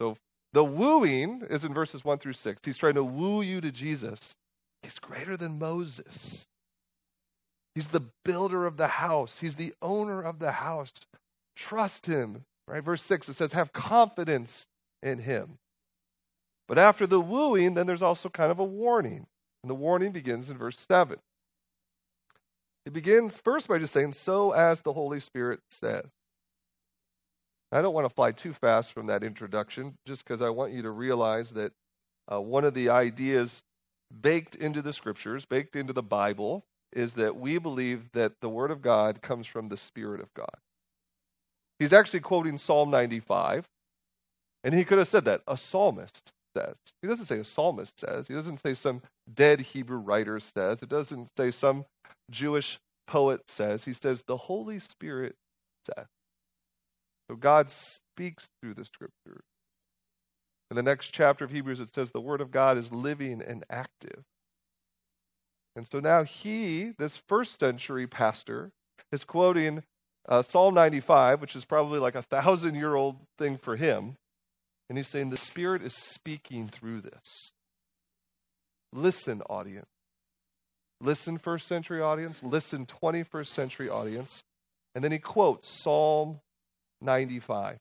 So, 0.00 0.16
the 0.52 0.64
wooing 0.64 1.42
is 1.50 1.64
in 1.64 1.74
verses 1.74 2.04
1 2.04 2.18
through 2.18 2.32
6. 2.32 2.60
He's 2.64 2.78
trying 2.78 2.94
to 2.94 3.04
woo 3.04 3.42
you 3.42 3.60
to 3.60 3.70
Jesus. 3.70 4.34
He's 4.82 4.98
greater 4.98 5.36
than 5.36 5.58
Moses. 5.58 6.46
He's 7.74 7.88
the 7.88 8.04
builder 8.24 8.66
of 8.66 8.76
the 8.76 8.88
house, 8.88 9.38
He's 9.38 9.56
the 9.56 9.74
owner 9.82 10.22
of 10.22 10.38
the 10.38 10.52
house. 10.52 10.92
Trust 11.56 12.06
Him. 12.06 12.44
Right? 12.66 12.82
Verse 12.82 13.02
6, 13.02 13.30
it 13.30 13.34
says, 13.34 13.52
have 13.52 13.72
confidence 13.72 14.66
in 15.02 15.18
Him. 15.18 15.58
But 16.68 16.78
after 16.78 17.06
the 17.06 17.20
wooing, 17.20 17.74
then 17.74 17.86
there's 17.86 18.02
also 18.02 18.28
kind 18.28 18.50
of 18.50 18.58
a 18.58 18.64
warning. 18.64 19.26
And 19.62 19.70
the 19.70 19.74
warning 19.74 20.12
begins 20.12 20.50
in 20.50 20.58
verse 20.58 20.78
7. 20.88 21.18
It 22.84 22.92
begins 22.92 23.38
first 23.38 23.68
by 23.68 23.78
just 23.78 23.92
saying, 23.92 24.12
so 24.12 24.52
as 24.52 24.82
the 24.82 24.92
Holy 24.92 25.20
Spirit 25.20 25.60
says. 25.70 26.04
I 27.70 27.82
don't 27.82 27.94
want 27.94 28.08
to 28.08 28.14
fly 28.14 28.32
too 28.32 28.52
fast 28.54 28.92
from 28.92 29.06
that 29.06 29.22
introduction, 29.22 29.94
just 30.06 30.24
because 30.24 30.40
I 30.40 30.50
want 30.50 30.72
you 30.72 30.82
to 30.82 30.90
realize 30.90 31.50
that 31.50 31.72
uh, 32.32 32.40
one 32.40 32.64
of 32.64 32.74
the 32.74 32.90
ideas 32.90 33.62
baked 34.22 34.54
into 34.54 34.80
the 34.80 34.92
scriptures, 34.92 35.44
baked 35.44 35.76
into 35.76 35.92
the 35.92 36.02
Bible, 36.02 36.64
is 36.92 37.14
that 37.14 37.36
we 37.36 37.58
believe 37.58 38.10
that 38.12 38.32
the 38.40 38.48
Word 38.48 38.70
of 38.70 38.80
God 38.80 39.20
comes 39.20 39.46
from 39.46 39.68
the 39.68 39.76
Spirit 39.76 40.20
of 40.20 40.32
God. 40.32 40.54
He's 41.78 41.92
actually 41.92 42.20
quoting 42.20 42.58
Psalm 42.58 42.90
95, 42.90 43.66
and 44.64 44.74
he 44.74 44.84
could 44.84 44.98
have 44.98 45.08
said 45.08 45.26
that. 45.26 45.42
A 45.46 45.56
psalmist 45.56 46.32
says. 46.56 46.74
He 47.02 47.08
doesn't 47.08 47.26
say 47.26 47.38
a 47.38 47.44
psalmist 47.44 48.00
says. 48.00 48.26
He 48.28 48.34
doesn't 48.34 48.60
say 48.60 48.74
some 48.74 49.02
dead 49.32 49.60
Hebrew 49.60 49.98
writer 49.98 50.40
says. 50.40 50.82
It 50.82 50.88
doesn't 50.88 51.28
say 51.36 51.50
some 51.50 51.84
Jewish 52.30 52.78
poet 53.06 53.42
says. 53.48 53.84
He 53.84 53.92
says 53.92 54.22
the 54.26 54.36
Holy 54.36 54.78
Spirit 54.78 55.36
says. 55.86 56.06
So 57.28 57.36
God 57.36 57.70
speaks 57.70 58.48
through 58.60 58.74
the 58.74 58.84
Scriptures. 58.84 59.44
In 60.70 60.76
the 60.76 60.82
next 60.82 61.12
chapter 61.12 61.44
of 61.44 61.50
Hebrews, 61.50 61.80
it 61.80 61.94
says 61.94 62.10
the 62.10 62.20
Word 62.20 62.40
of 62.40 62.50
God 62.50 62.76
is 62.78 62.92
living 62.92 63.42
and 63.42 63.64
active. 63.70 64.22
And 65.76 65.86
so 65.86 66.00
now 66.00 66.24
he, 66.24 66.92
this 66.98 67.16
first 67.28 67.60
century 67.60 68.06
pastor, 68.06 68.70
is 69.12 69.24
quoting 69.24 69.82
uh, 70.28 70.42
Psalm 70.42 70.74
95, 70.74 71.40
which 71.40 71.56
is 71.56 71.64
probably 71.64 71.98
like 71.98 72.14
a 72.14 72.22
thousand 72.22 72.74
year 72.74 72.94
old 72.94 73.16
thing 73.38 73.56
for 73.56 73.76
him. 73.76 74.16
And 74.88 74.98
he's 74.98 75.08
saying 75.08 75.30
the 75.30 75.36
Spirit 75.36 75.82
is 75.82 75.94
speaking 75.94 76.68
through 76.68 77.02
this. 77.02 77.52
Listen, 78.92 79.42
audience. 79.42 79.86
Listen, 81.00 81.38
first 81.38 81.68
century 81.68 82.00
audience. 82.00 82.42
Listen, 82.42 82.86
21st 82.86 83.46
century 83.46 83.88
audience. 83.88 84.42
And 84.94 85.04
then 85.04 85.12
he 85.12 85.18
quotes 85.18 85.82
Psalm 85.82 86.40
95. 87.00 87.78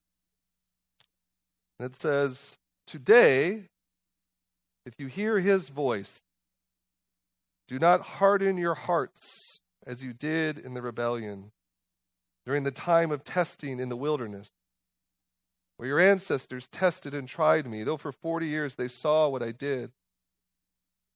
And 1.79 1.91
it 1.91 1.99
says, 1.99 2.57
Today, 2.85 3.63
if 4.85 4.93
you 4.97 5.07
hear 5.07 5.39
his 5.39 5.69
voice, 5.69 6.21
do 7.67 7.79
not 7.79 8.01
harden 8.01 8.57
your 8.57 8.75
hearts 8.75 9.59
as 9.85 10.03
you 10.03 10.13
did 10.13 10.57
in 10.57 10.73
the 10.73 10.81
rebellion 10.81 11.51
during 12.45 12.63
the 12.63 12.71
time 12.71 13.11
of 13.11 13.25
testing 13.25 13.79
in 13.79 13.89
the 13.89 13.97
wilderness, 13.97 14.49
where 15.75 15.89
your 15.89 15.99
ancestors 15.99 16.67
tested 16.69 17.13
and 17.13 17.27
tried 17.27 17.67
me, 17.67 17.83
though 17.83 17.97
for 17.97 18.13
40 18.13 18.47
years 18.47 18.75
they 18.75 18.87
saw 18.87 19.27
what 19.27 19.43
I 19.43 19.51
did. 19.51 19.91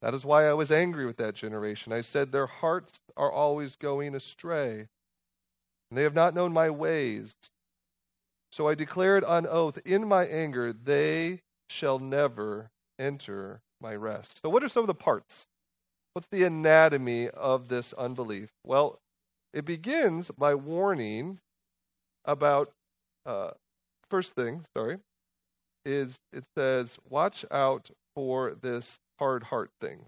That 0.01 0.13
is 0.13 0.25
why 0.25 0.45
I 0.45 0.53
was 0.53 0.71
angry 0.71 1.05
with 1.05 1.17
that 1.17 1.35
generation. 1.35 1.93
I 1.93 2.01
said, 2.01 2.31
Their 2.31 2.47
hearts 2.47 2.99
are 3.15 3.31
always 3.31 3.75
going 3.75 4.15
astray, 4.15 4.87
and 5.89 5.97
they 5.97 6.03
have 6.03 6.15
not 6.15 6.33
known 6.33 6.51
my 6.51 6.69
ways. 6.69 7.33
So 8.51 8.67
I 8.67 8.75
declared 8.75 9.23
on 9.23 9.47
oath 9.47 9.79
in 9.85 10.07
my 10.07 10.25
anger, 10.25 10.73
They 10.73 11.41
shall 11.69 11.99
never 11.99 12.69
enter 12.99 13.61
my 13.79 13.95
rest. 13.95 14.41
So, 14.41 14.49
what 14.49 14.63
are 14.63 14.69
some 14.69 14.83
of 14.83 14.87
the 14.87 14.93
parts? 14.93 15.47
What's 16.13 16.27
the 16.27 16.43
anatomy 16.43 17.29
of 17.29 17.69
this 17.69 17.93
unbelief? 17.93 18.49
Well, 18.65 18.99
it 19.53 19.63
begins 19.65 20.31
by 20.37 20.55
warning 20.55 21.39
about, 22.25 22.71
uh, 23.25 23.51
first 24.09 24.35
thing, 24.35 24.65
sorry, 24.75 24.97
is 25.85 26.19
it 26.33 26.43
says, 26.57 26.97
watch 27.09 27.45
out 27.51 27.89
for 28.15 28.55
this 28.61 28.99
hard 29.19 29.43
heart 29.43 29.71
thing. 29.79 30.05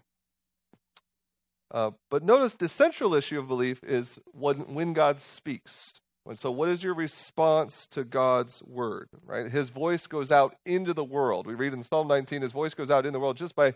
Uh, 1.71 1.91
but 2.11 2.23
notice 2.23 2.53
the 2.53 2.69
central 2.69 3.15
issue 3.15 3.39
of 3.39 3.47
belief 3.47 3.83
is 3.83 4.19
when, 4.33 4.73
when 4.73 4.93
God 4.93 5.19
speaks. 5.19 5.93
And 6.25 6.39
so, 6.39 6.51
what 6.51 6.69
is 6.69 6.81
your 6.81 6.93
response 6.93 7.85
to 7.87 8.03
God's 8.03 8.63
word? 8.63 9.09
Right? 9.25 9.51
His 9.51 9.69
voice 9.69 10.07
goes 10.07 10.31
out 10.31 10.55
into 10.65 10.93
the 10.93 11.03
world. 11.03 11.45
We 11.47 11.53
read 11.53 11.73
in 11.73 11.83
Psalm 11.83 12.07
19, 12.07 12.41
his 12.41 12.53
voice 12.53 12.73
goes 12.73 12.89
out 12.89 13.05
in 13.05 13.13
the 13.13 13.19
world 13.19 13.35
just 13.35 13.55
by 13.55 13.75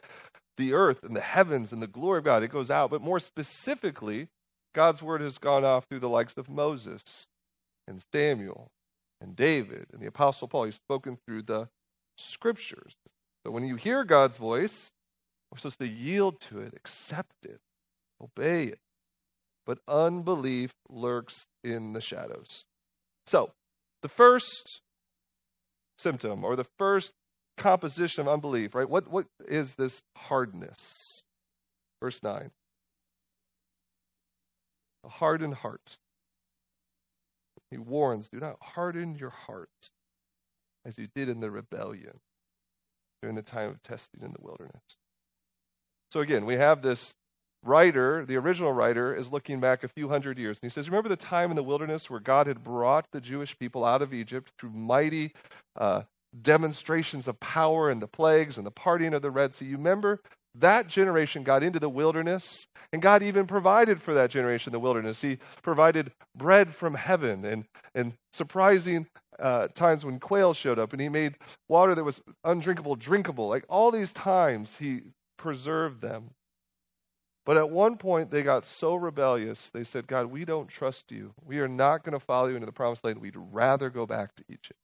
the 0.55 0.73
earth 0.73 1.03
and 1.03 1.15
the 1.15 1.21
heavens 1.21 1.73
and 1.73 1.81
the 1.81 1.87
glory 1.87 2.19
of 2.19 2.23
God. 2.23 2.43
It 2.43 2.51
goes 2.51 2.71
out. 2.71 2.89
But 2.89 3.01
more 3.01 3.19
specifically, 3.19 4.29
God's 4.73 5.01
word 5.01 5.21
has 5.21 5.37
gone 5.37 5.65
off 5.65 5.85
through 5.89 5.99
the 5.99 6.09
likes 6.09 6.37
of 6.37 6.49
Moses 6.49 7.27
and 7.87 8.01
Samuel 8.13 8.69
and 9.19 9.35
David 9.35 9.87
and 9.91 10.01
the 10.01 10.07
Apostle 10.07 10.47
Paul. 10.47 10.65
He's 10.65 10.75
spoken 10.75 11.17
through 11.25 11.43
the 11.43 11.67
scriptures. 12.17 12.93
So 13.45 13.51
when 13.51 13.65
you 13.65 13.75
hear 13.75 14.03
God's 14.03 14.37
voice, 14.37 14.91
we're 15.51 15.57
supposed 15.59 15.79
to 15.79 15.87
yield 15.87 16.39
to 16.41 16.59
it, 16.61 16.73
accept 16.75 17.33
it, 17.43 17.59
obey 18.21 18.65
it. 18.65 18.79
But 19.67 19.79
unbelief 19.87 20.73
lurks 20.89 21.45
in 21.63 21.91
the 21.93 22.01
shadows. 22.01 22.63
So, 23.27 23.51
the 24.01 24.09
first 24.09 24.79
symptom 25.99 26.45
or 26.45 26.55
the 26.55 26.65
first 26.79 27.11
composition 27.57 28.21
of 28.21 28.27
unbelief, 28.29 28.73
right? 28.73 28.89
What, 28.89 29.09
what 29.09 29.25
is 29.45 29.75
this 29.75 30.01
hardness? 30.15 31.21
Verse 32.01 32.23
9. 32.23 32.49
A 35.03 35.09
hardened 35.09 35.55
heart. 35.55 35.97
He 37.69 37.77
warns, 37.77 38.29
do 38.29 38.39
not 38.39 38.55
harden 38.61 39.15
your 39.15 39.31
heart 39.31 39.69
as 40.85 40.97
you 40.97 41.07
did 41.13 41.27
in 41.27 41.41
the 41.41 41.51
rebellion 41.51 42.19
during 43.21 43.35
the 43.35 43.41
time 43.41 43.71
of 43.71 43.81
testing 43.81 44.21
in 44.21 44.31
the 44.31 44.39
wilderness. 44.39 44.81
So 46.11 46.21
again, 46.21 46.45
we 46.45 46.53
have 46.53 46.81
this 46.81 47.13
writer, 47.67 48.25
the 48.25 48.37
original 48.37 48.71
writer, 48.71 49.13
is 49.15 49.31
looking 49.31 49.59
back 49.59 49.83
a 49.83 49.89
few 49.89 50.07
hundred 50.07 50.39
years. 50.39 50.57
And 50.61 50.71
he 50.71 50.73
says, 50.73 50.89
Remember 50.89 51.09
the 51.09 51.15
time 51.15 51.49
in 51.49 51.55
the 51.55 51.63
wilderness 51.63 52.09
where 52.09 52.19
God 52.19 52.47
had 52.47 52.63
brought 52.63 53.05
the 53.11 53.21
Jewish 53.21 53.57
people 53.59 53.83
out 53.83 54.01
of 54.01 54.13
Egypt 54.13 54.51
through 54.57 54.71
mighty 54.71 55.33
uh, 55.75 56.03
demonstrations 56.41 57.27
of 57.27 57.39
power 57.39 57.89
and 57.89 58.01
the 58.01 58.07
plagues 58.07 58.57
and 58.57 58.65
the 58.65 58.71
parting 58.71 59.13
of 59.13 59.21
the 59.21 59.31
Red 59.31 59.53
Sea? 59.53 59.65
You 59.65 59.77
remember 59.77 60.21
that 60.55 60.87
generation 60.87 61.43
got 61.43 61.63
into 61.63 61.79
the 61.79 61.89
wilderness, 61.89 62.65
and 62.91 63.01
God 63.01 63.21
even 63.21 63.45
provided 63.45 64.01
for 64.01 64.15
that 64.15 64.31
generation 64.31 64.69
in 64.69 64.73
the 64.73 64.79
wilderness. 64.79 65.21
He 65.21 65.37
provided 65.61 66.11
bread 66.35 66.73
from 66.73 66.95
heaven 66.95 67.45
and, 67.45 67.65
and 67.93 68.13
surprising 68.33 69.05
uh, 69.39 69.67
times 69.75 70.03
when 70.03 70.19
quail 70.19 70.53
showed 70.53 70.79
up, 70.79 70.93
and 70.93 71.01
He 71.01 71.09
made 71.09 71.35
water 71.69 71.93
that 71.93 72.03
was 72.03 72.21
undrinkable 72.43 72.95
drinkable. 72.95 73.47
Like 73.47 73.65
all 73.69 73.91
these 73.91 74.13
times, 74.13 74.77
He 74.77 75.01
preserved 75.37 76.01
them. 76.01 76.31
But 77.47 77.55
at 77.55 77.69
one 77.69 77.95
point, 77.95 78.29
they 78.29 78.43
got 78.43 78.65
so 78.65 78.95
rebellious, 78.95 79.69
they 79.69 79.85
said, 79.85 80.05
God, 80.05 80.25
we 80.25 80.43
don't 80.43 80.67
trust 80.67 81.13
you. 81.13 81.33
We 81.45 81.59
are 81.59 81.69
not 81.69 82.03
going 82.03 82.11
to 82.11 82.19
follow 82.19 82.49
you 82.49 82.55
into 82.55 82.65
the 82.65 82.73
promised 82.73 83.05
land. 83.05 83.19
We'd 83.19 83.37
rather 83.37 83.89
go 83.89 84.05
back 84.05 84.35
to 84.35 84.43
Egypt. 84.49 84.77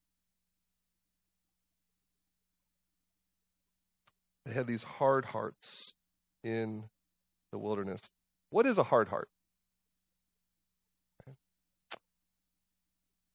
They 4.46 4.54
had 4.54 4.66
these 4.66 4.84
hard 4.84 5.26
hearts 5.26 5.94
in 6.46 6.86
the 7.52 7.58
wilderness. 7.58 8.00
What 8.50 8.66
is 8.66 8.78
a 8.78 8.84
hard 8.84 9.10
heart? 9.10 9.28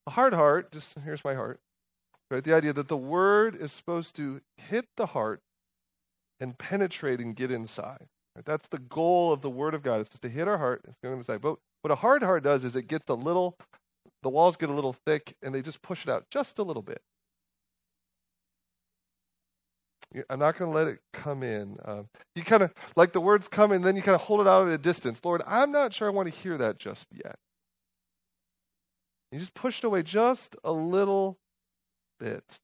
A 0.07 0.09
hard 0.09 0.33
heart, 0.33 0.71
just 0.71 0.97
here's 1.05 1.23
my 1.23 1.35
heart, 1.35 1.59
right? 2.31 2.43
The 2.43 2.55
idea 2.55 2.73
that 2.73 2.87
the 2.87 2.97
word 2.97 3.55
is 3.55 3.71
supposed 3.71 4.15
to 4.15 4.41
hit 4.57 4.87
the 4.97 5.05
heart 5.05 5.41
and 6.39 6.57
penetrate 6.57 7.19
and 7.19 7.35
get 7.35 7.51
inside. 7.51 8.07
That's 8.45 8.67
the 8.67 8.79
goal 8.79 9.33
of 9.33 9.41
the 9.41 9.49
Word 9.49 9.73
of 9.73 9.83
God. 9.83 10.01
It's 10.01 10.09
just 10.09 10.23
to 10.23 10.29
hit 10.29 10.47
our 10.47 10.57
heart. 10.57 10.81
It's 10.87 10.97
going 11.03 11.17
inside. 11.17 11.41
But 11.41 11.57
what 11.81 11.91
a 11.91 11.95
hard 11.95 12.23
heart 12.23 12.43
does 12.43 12.63
is 12.63 12.75
it 12.75 12.87
gets 12.87 13.09
a 13.09 13.13
little, 13.13 13.57
the 14.23 14.29
walls 14.29 14.57
get 14.57 14.69
a 14.69 14.73
little 14.73 14.95
thick, 15.05 15.35
and 15.41 15.53
they 15.53 15.61
just 15.61 15.81
push 15.81 16.03
it 16.03 16.09
out 16.09 16.25
just 16.31 16.59
a 16.59 16.63
little 16.63 16.81
bit. 16.81 17.01
I'm 20.29 20.39
not 20.39 20.57
going 20.57 20.71
to 20.71 20.75
let 20.75 20.87
it 20.87 20.99
come 21.13 21.43
in. 21.43 21.77
Um, 21.85 22.07
you 22.35 22.43
kind 22.43 22.63
of, 22.63 22.73
like 22.95 23.11
the 23.11 23.21
words 23.21 23.47
come 23.47 23.71
in, 23.71 23.83
then 23.83 23.95
you 23.95 24.01
kind 24.01 24.15
of 24.15 24.21
hold 24.21 24.41
it 24.41 24.47
out 24.47 24.67
at 24.67 24.73
a 24.73 24.77
distance. 24.77 25.21
Lord, 25.23 25.43
I'm 25.45 25.71
not 25.71 25.93
sure 25.93 26.07
I 26.07 26.11
want 26.11 26.33
to 26.33 26.39
hear 26.39 26.57
that 26.57 26.79
just 26.79 27.07
yet. 27.13 27.35
You 29.31 29.37
just 29.37 29.53
push 29.53 29.79
it 29.79 29.83
away 29.83 30.01
just 30.01 30.55
a 30.63 30.71
little 30.71 31.37
bit 32.19 32.59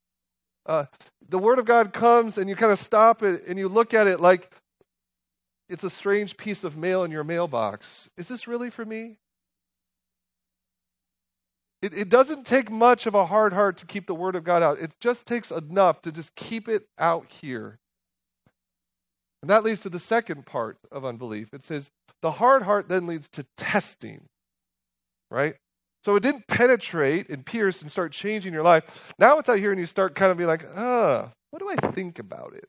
uh, 0.66 0.86
the 1.30 1.40
Word 1.40 1.60
of 1.60 1.66
God 1.66 1.94
comes 1.94 2.38
and 2.38 2.50
you 2.50 2.56
kind 2.56 2.72
of 2.72 2.80
stop 2.80 3.24
it 3.24 3.44
and 3.48 3.58
you 3.60 3.68
look 3.68 3.94
at 3.94 4.08
it 4.08 4.20
like 4.20 4.52
it's 5.70 5.84
a 5.84 5.90
strange 5.90 6.38
piece 6.38 6.64
of 6.64 6.78
mail 6.78 7.04
in 7.04 7.12
your 7.12 7.24
mailbox. 7.24 8.10
Is 8.18 8.28
this 8.28 8.48
really 8.48 8.70
for 8.70 8.86
me? 8.86 9.18
It, 11.82 11.94
it 11.94 12.10
doesn't 12.10 12.46
take 12.46 12.72
much 12.72 13.06
of 13.06 13.14
a 13.14 13.26
hard 13.26 13.54
heart 13.54 13.78
to 13.78 13.86
keep 13.86 14.08
the 14.08 14.16
Word 14.16 14.36
of 14.36 14.44
God 14.44 14.64
out. 14.64 14.80
It 14.80 14.96
just 15.00 15.28
takes 15.28 15.52
enough 15.52 16.02
to 16.04 16.12
just 16.12 16.36
keep 16.36 16.68
it 16.68 16.88
out 16.98 17.32
here. 17.32 17.80
And 19.42 19.50
that 19.52 19.64
leads 19.64 19.82
to 19.82 19.90
the 19.90 20.00
second 20.00 20.46
part 20.46 20.78
of 20.92 21.06
unbelief. 21.06 21.54
It 21.54 21.64
says 21.64 21.92
the 22.22 22.32
hard 22.32 22.64
heart 22.64 22.90
then 22.90 23.06
leads 23.06 23.30
to 23.30 23.46
testing, 23.58 24.26
right? 25.30 25.56
So 26.04 26.16
it 26.16 26.24
didn't 26.24 26.48
penetrate 26.48 27.30
and 27.30 27.46
pierce 27.46 27.82
and 27.82 27.92
start 27.92 28.12
changing 28.12 28.54
your 28.54 28.64
life. 28.64 28.84
Now 29.20 29.38
it's 29.38 29.50
out 29.50 29.60
here 29.60 29.72
and 29.72 29.80
you 29.80 29.86
start 29.86 30.16
kind 30.16 30.32
of 30.32 30.38
being 30.38 30.48
like, 30.48 30.66
ah, 30.76 31.32
what 31.52 31.60
do 31.60 31.70
I 31.70 31.92
think 31.92 32.20
about 32.20 32.54
it? 32.56 32.68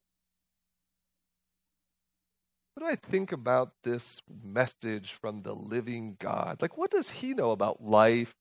What 2.76 2.88
do 2.88 2.92
I 2.92 3.10
think 3.10 3.32
about 3.32 3.72
this 3.84 4.20
message 4.44 5.12
from 5.12 5.40
the 5.40 5.54
living 5.54 6.16
God? 6.20 6.60
Like, 6.60 6.76
what 6.76 6.90
does 6.90 7.08
he 7.08 7.32
know 7.32 7.52
about 7.52 7.82
life 7.82 8.34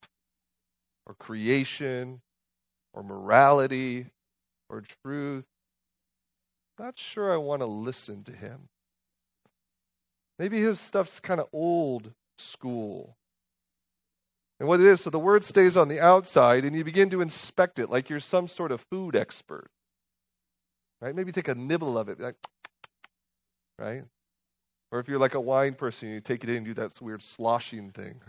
or 1.06 1.14
creation 1.14 2.20
or 2.94 3.02
morality 3.02 4.08
or 4.70 4.84
truth? 5.06 5.46
Not 6.78 7.00
sure 7.00 7.34
I 7.34 7.38
want 7.38 7.62
to 7.62 7.66
listen 7.66 8.26
to 8.26 8.34
him. 8.34 8.68
Maybe 10.38 10.60
his 10.60 10.82
stuff's 10.82 11.22
kind 11.22 11.40
of 11.40 11.48
old 11.54 12.12
school. 12.38 13.16
And 14.60 14.68
what 14.68 14.82
it 14.82 14.86
is, 14.86 15.00
so 15.00 15.10
the 15.10 15.18
word 15.18 15.46
stays 15.46 15.78
on 15.78 15.88
the 15.88 16.02
outside, 16.02 16.66
and 16.66 16.76
you 16.76 16.84
begin 16.84 17.10
to 17.12 17.22
inspect 17.22 17.80
it 17.80 17.90
like 17.90 18.10
you're 18.10 18.20
some 18.20 18.50
sort 18.50 18.74
of 18.74 18.86
food 18.92 19.16
expert. 19.16 19.70
Right? 21.00 21.16
Maybe 21.16 21.32
take 21.32 21.48
a 21.48 21.56
nibble 21.56 21.98
of 21.98 22.10
it, 22.10 22.20
like, 22.20 22.36
right? 23.80 24.04
Or 24.92 25.00
if 25.00 25.08
you're 25.08 25.20
like 25.20 25.34
a 25.34 25.42
wine 25.42 25.74
person, 25.74 26.10
you 26.10 26.22
take 26.22 26.44
it 26.44 26.50
in 26.50 26.58
and 26.58 26.66
do 26.66 26.74
that 26.76 27.00
weird 27.02 27.24
sloshing 27.24 27.92
thing? 27.92 28.22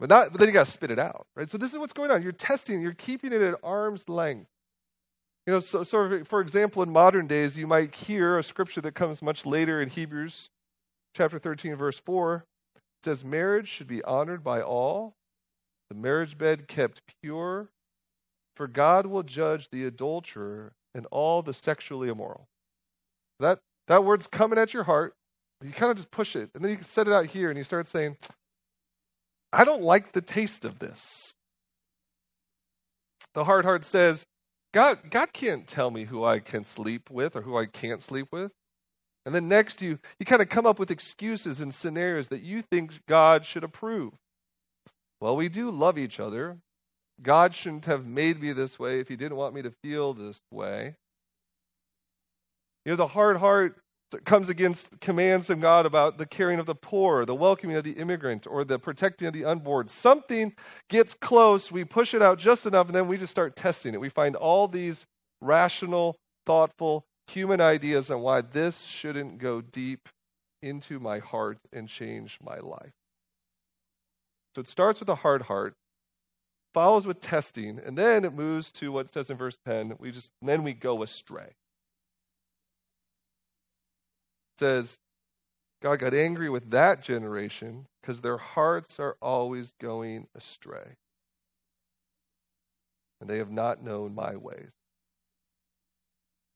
But 0.00 0.08
not, 0.08 0.32
but 0.32 0.38
then 0.38 0.48
you 0.48 0.52
got 0.52 0.66
to 0.66 0.72
spit 0.72 0.90
it 0.90 0.98
out, 0.98 1.26
right? 1.36 1.48
So 1.48 1.56
this 1.56 1.72
is 1.72 1.78
what's 1.78 1.92
going 1.92 2.10
on. 2.10 2.22
You're 2.22 2.32
testing, 2.32 2.80
you're 2.80 2.94
keeping 2.94 3.32
it 3.32 3.40
at 3.40 3.54
arm's 3.62 4.08
length. 4.08 4.48
You 5.46 5.52
know, 5.52 5.60
so, 5.60 5.84
so 5.84 6.24
for 6.24 6.40
example, 6.40 6.82
in 6.82 6.90
modern 6.90 7.26
days, 7.26 7.56
you 7.56 7.66
might 7.66 7.94
hear 7.94 8.38
a 8.38 8.42
scripture 8.42 8.80
that 8.80 8.94
comes 8.94 9.22
much 9.22 9.46
later 9.46 9.80
in 9.80 9.88
Hebrews 9.88 10.48
chapter 11.14 11.38
13, 11.38 11.76
verse 11.76 12.00
4 12.00 12.44
says 13.04 13.24
marriage 13.24 13.68
should 13.68 13.86
be 13.86 14.02
honored 14.02 14.42
by 14.42 14.62
all, 14.62 15.14
the 15.90 15.94
marriage 15.94 16.38
bed 16.38 16.66
kept 16.66 17.02
pure, 17.22 17.68
for 18.56 18.66
God 18.66 19.06
will 19.06 19.22
judge 19.22 19.68
the 19.70 19.84
adulterer 19.84 20.72
and 20.94 21.06
all 21.10 21.42
the 21.42 21.52
sexually 21.52 22.08
immoral. 22.08 22.48
That 23.40 23.58
that 23.88 24.04
word's 24.04 24.26
coming 24.26 24.58
at 24.58 24.74
your 24.74 24.84
heart. 24.84 25.14
You 25.62 25.72
kind 25.72 25.90
of 25.90 25.96
just 25.96 26.10
push 26.10 26.36
it, 26.36 26.50
and 26.54 26.64
then 26.64 26.72
you 26.72 26.78
set 26.82 27.06
it 27.06 27.12
out 27.12 27.26
here, 27.26 27.48
and 27.48 27.56
you 27.56 27.64
start 27.64 27.86
saying, 27.86 28.16
"I 29.52 29.64
don't 29.64 29.82
like 29.82 30.12
the 30.12 30.20
taste 30.20 30.64
of 30.64 30.78
this." 30.78 31.34
The 33.34 33.44
hard 33.44 33.64
heart 33.64 33.84
says, 33.84 34.24
"God, 34.72 35.10
God 35.10 35.32
can't 35.32 35.66
tell 35.66 35.90
me 35.90 36.04
who 36.04 36.24
I 36.24 36.38
can 36.40 36.64
sleep 36.64 37.10
with 37.10 37.34
or 37.36 37.42
who 37.42 37.56
I 37.56 37.66
can't 37.66 38.02
sleep 38.02 38.28
with." 38.30 38.52
And 39.26 39.34
then 39.34 39.48
next, 39.48 39.80
you, 39.80 39.98
you 40.18 40.26
kind 40.26 40.42
of 40.42 40.50
come 40.50 40.66
up 40.66 40.78
with 40.78 40.90
excuses 40.90 41.60
and 41.60 41.74
scenarios 41.74 42.28
that 42.28 42.42
you 42.42 42.60
think 42.60 43.06
God 43.06 43.46
should 43.46 43.64
approve. 43.64 44.12
Well, 45.20 45.36
we 45.36 45.48
do 45.48 45.70
love 45.70 45.96
each 45.96 46.20
other. 46.20 46.58
God 47.22 47.54
shouldn't 47.54 47.86
have 47.86 48.04
made 48.04 48.40
me 48.40 48.52
this 48.52 48.78
way 48.78 49.00
if 49.00 49.08
He 49.08 49.16
didn't 49.16 49.38
want 49.38 49.54
me 49.54 49.62
to 49.62 49.70
feel 49.82 50.12
this 50.12 50.42
way. 50.50 50.96
You 52.84 52.92
know, 52.92 52.96
the 52.96 53.06
hard 53.06 53.38
heart 53.38 53.80
comes 54.24 54.48
against 54.48 55.00
commands 55.00 55.46
from 55.46 55.60
God 55.60 55.86
about 55.86 56.18
the 56.18 56.26
caring 56.26 56.58
of 56.58 56.66
the 56.66 56.74
poor, 56.74 57.24
the 57.24 57.34
welcoming 57.34 57.76
of 57.76 57.84
the 57.84 57.92
immigrant, 57.92 58.46
or 58.46 58.64
the 58.64 58.78
protecting 58.78 59.26
of 59.26 59.34
the 59.34 59.44
unborn. 59.44 59.88
Something 59.88 60.54
gets 60.88 61.14
close, 61.14 61.72
we 61.72 61.84
push 61.84 62.14
it 62.14 62.22
out 62.22 62.38
just 62.38 62.66
enough, 62.66 62.86
and 62.86 62.94
then 62.94 63.08
we 63.08 63.18
just 63.18 63.32
start 63.32 63.56
testing 63.56 63.94
it. 63.94 64.00
We 64.00 64.08
find 64.08 64.36
all 64.36 64.68
these 64.68 65.06
rational, 65.40 66.16
thoughtful, 66.46 67.04
human 67.26 67.60
ideas 67.60 68.10
on 68.10 68.20
why 68.20 68.42
this 68.42 68.82
shouldn't 68.82 69.38
go 69.38 69.60
deep 69.60 70.08
into 70.62 71.00
my 71.00 71.18
heart 71.18 71.58
and 71.72 71.88
change 71.88 72.38
my 72.42 72.58
life. 72.58 72.92
So 74.54 74.60
it 74.60 74.68
starts 74.68 75.00
with 75.00 75.08
a 75.08 75.16
hard 75.16 75.42
heart, 75.42 75.74
follows 76.72 77.06
with 77.06 77.20
testing, 77.20 77.80
and 77.84 77.98
then 77.98 78.24
it 78.24 78.34
moves 78.34 78.70
to 78.72 78.92
what 78.92 79.06
it 79.06 79.12
says 79.12 79.30
in 79.30 79.36
verse 79.36 79.58
10. 79.66 79.96
We 79.98 80.12
just 80.12 80.30
then 80.42 80.62
we 80.62 80.72
go 80.72 81.02
astray. 81.02 81.50
Says, 84.58 84.98
God 85.82 85.98
got 85.98 86.14
angry 86.14 86.48
with 86.48 86.70
that 86.70 87.02
generation 87.02 87.86
because 88.00 88.20
their 88.20 88.38
hearts 88.38 88.98
are 88.98 89.16
always 89.20 89.72
going 89.80 90.26
astray. 90.34 90.96
And 93.20 93.28
they 93.28 93.38
have 93.38 93.50
not 93.50 93.82
known 93.82 94.14
my 94.14 94.36
ways. 94.36 94.70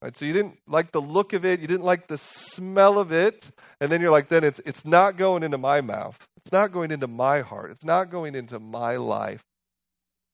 Right, 0.00 0.16
so 0.16 0.24
you 0.24 0.32
didn't 0.32 0.58
like 0.68 0.92
the 0.92 1.00
look 1.00 1.32
of 1.32 1.44
it, 1.44 1.60
you 1.60 1.66
didn't 1.66 1.84
like 1.84 2.06
the 2.06 2.18
smell 2.18 3.00
of 3.00 3.10
it, 3.10 3.50
and 3.80 3.90
then 3.90 4.00
you're 4.00 4.12
like, 4.12 4.28
then 4.28 4.44
it's 4.44 4.60
it's 4.64 4.84
not 4.84 5.16
going 5.16 5.42
into 5.42 5.58
my 5.58 5.80
mouth. 5.80 6.16
It's 6.36 6.52
not 6.52 6.70
going 6.70 6.92
into 6.92 7.08
my 7.08 7.40
heart. 7.40 7.72
It's 7.72 7.84
not 7.84 8.08
going 8.10 8.36
into 8.36 8.60
my 8.60 8.96
life. 8.96 9.42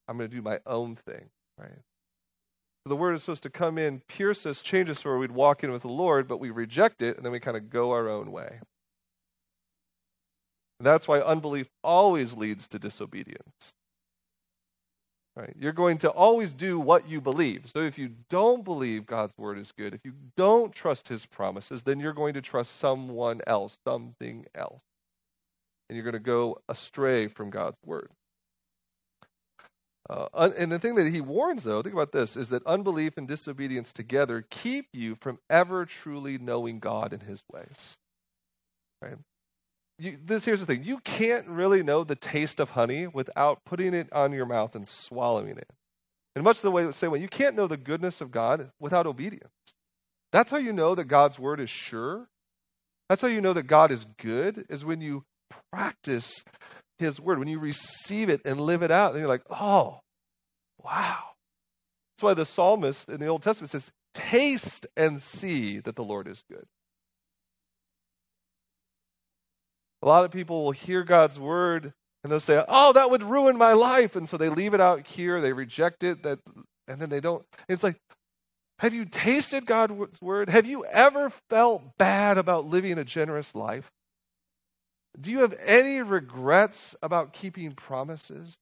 I'm 0.06 0.18
going 0.18 0.28
to 0.28 0.37
do 0.37 0.42
my 0.42 0.61
own 0.66 0.97
thing, 1.06 1.30
right? 1.59 1.80
The 2.87 2.97
word 2.97 3.14
is 3.14 3.23
supposed 3.23 3.45
to 3.45 3.50
come 3.50 3.79
in, 3.79 4.00
pierce 4.09 4.45
us, 4.45 4.61
change 4.61 4.91
us 4.91 5.05
where 5.05 5.17
we'd 5.17 5.33
walk 5.33 5.64
in 5.64 5.73
with 5.73 5.83
the 5.83 5.88
Lord, 5.88 6.29
but 6.29 6.38
we 6.38 6.50
reject 6.50 7.00
it, 7.00 7.17
and 7.17 7.25
then 7.25 7.33
we 7.33 7.41
kind 7.41 7.57
of 7.57 7.71
go 7.71 7.93
our 7.93 8.11
own 8.11 8.31
way. 8.31 8.61
And 10.79 10.87
that's 10.87 11.09
why 11.09 11.21
unbelief 11.21 11.67
always 11.83 12.37
leads 12.37 12.69
to 12.69 12.79
disobedience. 12.79 13.73
Right? 15.35 15.55
You're 15.59 15.73
going 15.73 15.99
to 15.99 16.11
always 16.11 16.53
do 16.53 16.79
what 16.79 17.09
you 17.09 17.21
believe. 17.21 17.64
So 17.73 17.81
if 17.81 17.99
you 17.99 18.11
don't 18.29 18.64
believe 18.64 19.07
God's 19.07 19.33
word 19.38 19.59
is 19.59 19.73
good, 19.73 19.95
if 19.95 20.00
you 20.05 20.12
don't 20.37 20.73
trust 20.73 21.09
his 21.09 21.25
promises, 21.26 21.83
then 21.83 21.99
you're 21.99 22.12
going 22.12 22.35
to 22.35 22.43
trust 22.43 22.76
someone 22.76 23.41
else, 23.47 23.79
something 23.87 24.45
else. 24.55 24.83
And 25.88 25.97
you're 25.97 26.05
going 26.05 26.12
to 26.12 26.19
go 26.21 26.59
astray 26.69 27.29
from 27.29 27.50
God's 27.50 27.79
word. 27.85 28.11
Uh, 30.11 30.50
and 30.58 30.70
the 30.70 30.78
thing 30.78 30.96
that 30.96 31.06
he 31.06 31.20
warns, 31.20 31.64
though, 31.64 31.80
think 31.80 31.94
about 31.94 32.12
this, 32.12 32.37
is 32.37 32.50
that 32.50 32.66
unbelief 32.66 33.16
and 33.16 33.26
disobedience 33.26 33.92
together 33.92 34.44
keep 34.50 34.87
you 34.92 35.16
from 35.20 35.38
ever 35.49 35.87
truly 35.87 36.37
knowing 36.37 36.78
God 36.78 37.12
and 37.14 37.23
his 37.23 37.42
ways. 37.50 37.96
Right? 39.00 39.16
you, 39.99 40.18
this 40.25 40.44
here's 40.44 40.61
the 40.61 40.66
thing 40.66 40.82
you 40.82 40.99
can't 40.99 41.46
really 41.46 41.82
know 41.82 42.04
the 42.04 42.16
taste 42.16 42.61
of 42.61 42.70
honey 42.70 43.06
without 43.06 43.64
putting 43.64 43.94
it 43.94 44.12
on 44.12 44.32
your 44.32 44.46
mouth 44.46 44.75
and 44.75 44.87
swallowing 44.87 45.56
it 45.56 45.68
in 46.34 46.42
much 46.42 46.61
the 46.61 46.70
way 46.70 46.90
say 46.92 47.08
well 47.08 47.20
you 47.20 47.28
can't 47.28 47.56
know 47.56 47.66
the 47.66 47.76
goodness 47.76 48.20
of 48.20 48.30
god 48.30 48.70
without 48.80 49.06
obedience 49.06 49.52
that's 50.32 50.50
how 50.50 50.56
you 50.56 50.73
know 50.73 50.94
that 50.94 51.04
god's 51.04 51.38
word 51.38 51.61
is 51.61 51.70
sure 51.70 52.26
that's 53.08 53.23
how 53.23 53.28
you 53.28 53.40
know 53.40 53.52
that 53.52 53.66
god 53.66 53.92
is 53.92 54.04
good 54.18 54.66
is 54.68 54.84
when 54.84 55.00
you 55.00 55.25
practice 55.73 56.44
his 56.99 57.21
word 57.21 57.39
when 57.39 57.49
you 57.49 57.59
receive 57.59 58.29
it 58.29 58.41
and 58.45 58.61
live 58.61 58.83
it 58.83 58.91
out 58.91 59.11
and 59.11 59.19
you're 59.19 59.29
like 59.29 59.45
oh 59.51 60.01
wow 60.83 61.19
that's 62.17 62.23
why 62.23 62.35
the 62.35 62.47
psalmist 62.47 63.09
in 63.09 63.21
the 63.21 63.27
old 63.27 63.43
testament 63.43 63.71
says 63.71 63.91
taste 64.15 64.87
and 64.97 65.21
see 65.21 65.81
that 65.81 65.97
the 65.97 66.05
lord 66.05 66.29
is 66.29 66.43
good 66.51 66.65
A 70.05 70.07
lot 70.07 70.27
of 70.27 70.31
people 70.31 70.65
will 70.65 70.73
hear 70.73 71.03
God's 71.03 71.39
word 71.39 71.95
and 72.23 72.30
they'll 72.30 72.39
say, 72.39 72.63
"Oh, 72.69 72.93
that 72.93 73.11
would 73.11 73.23
ruin 73.23 73.57
my 73.57 73.73
life," 73.73 74.17
and 74.17 74.28
so 74.28 74.37
they 74.37 74.50
leave 74.50 74.75
it 74.75 74.80
out 74.80 75.07
here. 75.07 75.41
They 75.41 75.54
reject 75.54 76.04
it. 76.04 76.23
That, 76.25 76.41
and 76.87 77.00
then 77.00 77.09
they 77.09 77.21
don't. 77.21 77.43
It's 77.71 77.83
like, 77.83 77.97
have 78.80 78.93
you 78.93 79.07
tasted 79.07 79.65
God's 79.65 80.21
word? 80.21 80.50
Have 80.50 80.67
you 80.67 80.85
ever 80.85 81.30
felt 81.49 81.97
bad 81.97 82.37
about 82.37 82.67
living 82.67 82.99
a 82.99 83.04
generous 83.04 83.54
life? 83.54 83.91
Do 85.21 85.31
you 85.31 85.41
have 85.41 85.55
any 85.65 86.03
regrets 86.03 86.95
about 87.03 87.33
keeping 87.33 87.73
promises? 87.73 88.59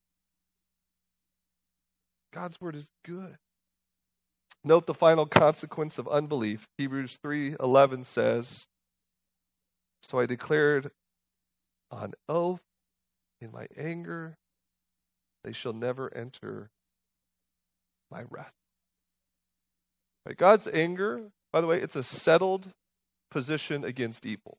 God's 2.32 2.60
word 2.60 2.76
is 2.76 2.90
good. 3.04 3.36
Note 4.64 4.86
the 4.86 4.94
final 4.94 5.26
consequence 5.26 5.98
of 5.98 6.06
unbelief. 6.08 6.68
Hebrews 6.78 7.18
3:11 7.22 8.04
says, 8.04 8.66
"So 10.02 10.18
I 10.18 10.26
declared 10.26 10.92
on 11.90 12.14
oath 12.28 12.62
in 13.40 13.50
my 13.50 13.66
anger, 13.76 14.36
they 15.44 15.52
shall 15.52 15.72
never 15.72 16.12
enter 16.14 16.70
my 18.10 18.22
rest. 18.30 18.52
Right? 20.24 20.36
God's 20.36 20.68
anger, 20.68 21.30
by 21.52 21.60
the 21.60 21.66
way, 21.66 21.80
it's 21.80 21.96
a 21.96 22.04
settled 22.04 22.72
position 23.30 23.84
against 23.84 24.24
evil. 24.24 24.58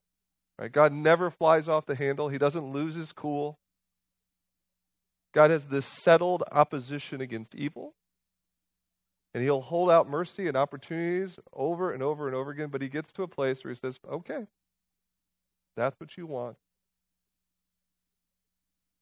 Right? 0.60 0.72
God 0.72 0.94
never 0.94 1.30
flies 1.30 1.68
off 1.68 1.86
the 1.86 1.96
handle. 1.96 2.30
He 2.30 2.38
doesn't 2.38 2.72
lose 2.72 2.96
his 2.96 3.12
cool. 3.12 3.58
God 5.34 5.50
has 5.52 5.66
this 5.66 5.86
settled 5.86 6.44
opposition 6.52 7.22
against 7.22 7.56
evil. 7.56 7.94
And 9.34 9.44
he'll 9.44 9.62
hold 9.62 9.90
out 9.90 10.08
mercy 10.08 10.48
and 10.48 10.56
opportunities 10.56 11.40
over 11.52 11.92
and 11.92 12.04
over 12.04 12.28
and 12.28 12.36
over 12.36 12.52
again, 12.52 12.70
but 12.70 12.84
he 12.84 12.88
gets 12.88 13.12
to 13.14 13.24
a 13.24 13.28
place 13.28 13.64
where 13.64 13.74
he 13.74 13.80
says, 13.80 13.98
okay, 14.08 14.46
that's 15.76 16.00
what 16.00 16.16
you 16.18 16.28
want 16.28 16.56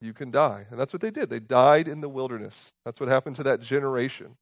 you 0.01 0.13
can 0.13 0.31
die. 0.31 0.65
And 0.69 0.79
that's 0.79 0.91
what 0.91 1.01
they 1.01 1.11
did. 1.11 1.29
They 1.29 1.39
died 1.39 1.87
in 1.87 2.01
the 2.01 2.09
wilderness. 2.09 2.73
That's 2.83 2.99
what 2.99 3.07
happened 3.07 3.35
to 3.37 3.43
that 3.43 3.61
generation. 3.61 4.35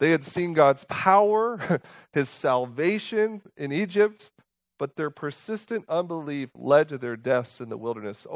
They 0.00 0.10
had 0.10 0.24
seen 0.24 0.52
God's 0.52 0.84
power, 0.88 1.80
his 2.12 2.28
salvation 2.28 3.42
in 3.56 3.72
Egypt, 3.72 4.30
but 4.80 4.96
their 4.96 5.10
persistent 5.10 5.84
unbelief 5.88 6.48
led 6.56 6.88
to 6.88 6.98
their 6.98 7.16
deaths 7.16 7.60
in 7.60 7.68
the 7.68 7.76
wilderness. 7.76 8.26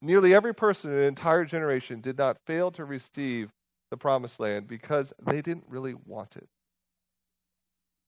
Nearly 0.00 0.32
every 0.32 0.54
person 0.54 0.92
in 0.92 0.98
an 0.98 1.04
entire 1.04 1.44
generation 1.44 2.00
did 2.00 2.16
not 2.16 2.38
fail 2.46 2.70
to 2.72 2.84
receive 2.84 3.50
the 3.90 3.96
promised 3.96 4.38
land 4.38 4.68
because 4.68 5.12
they 5.26 5.42
didn't 5.42 5.64
really 5.66 5.94
want 6.06 6.36
it. 6.36 6.46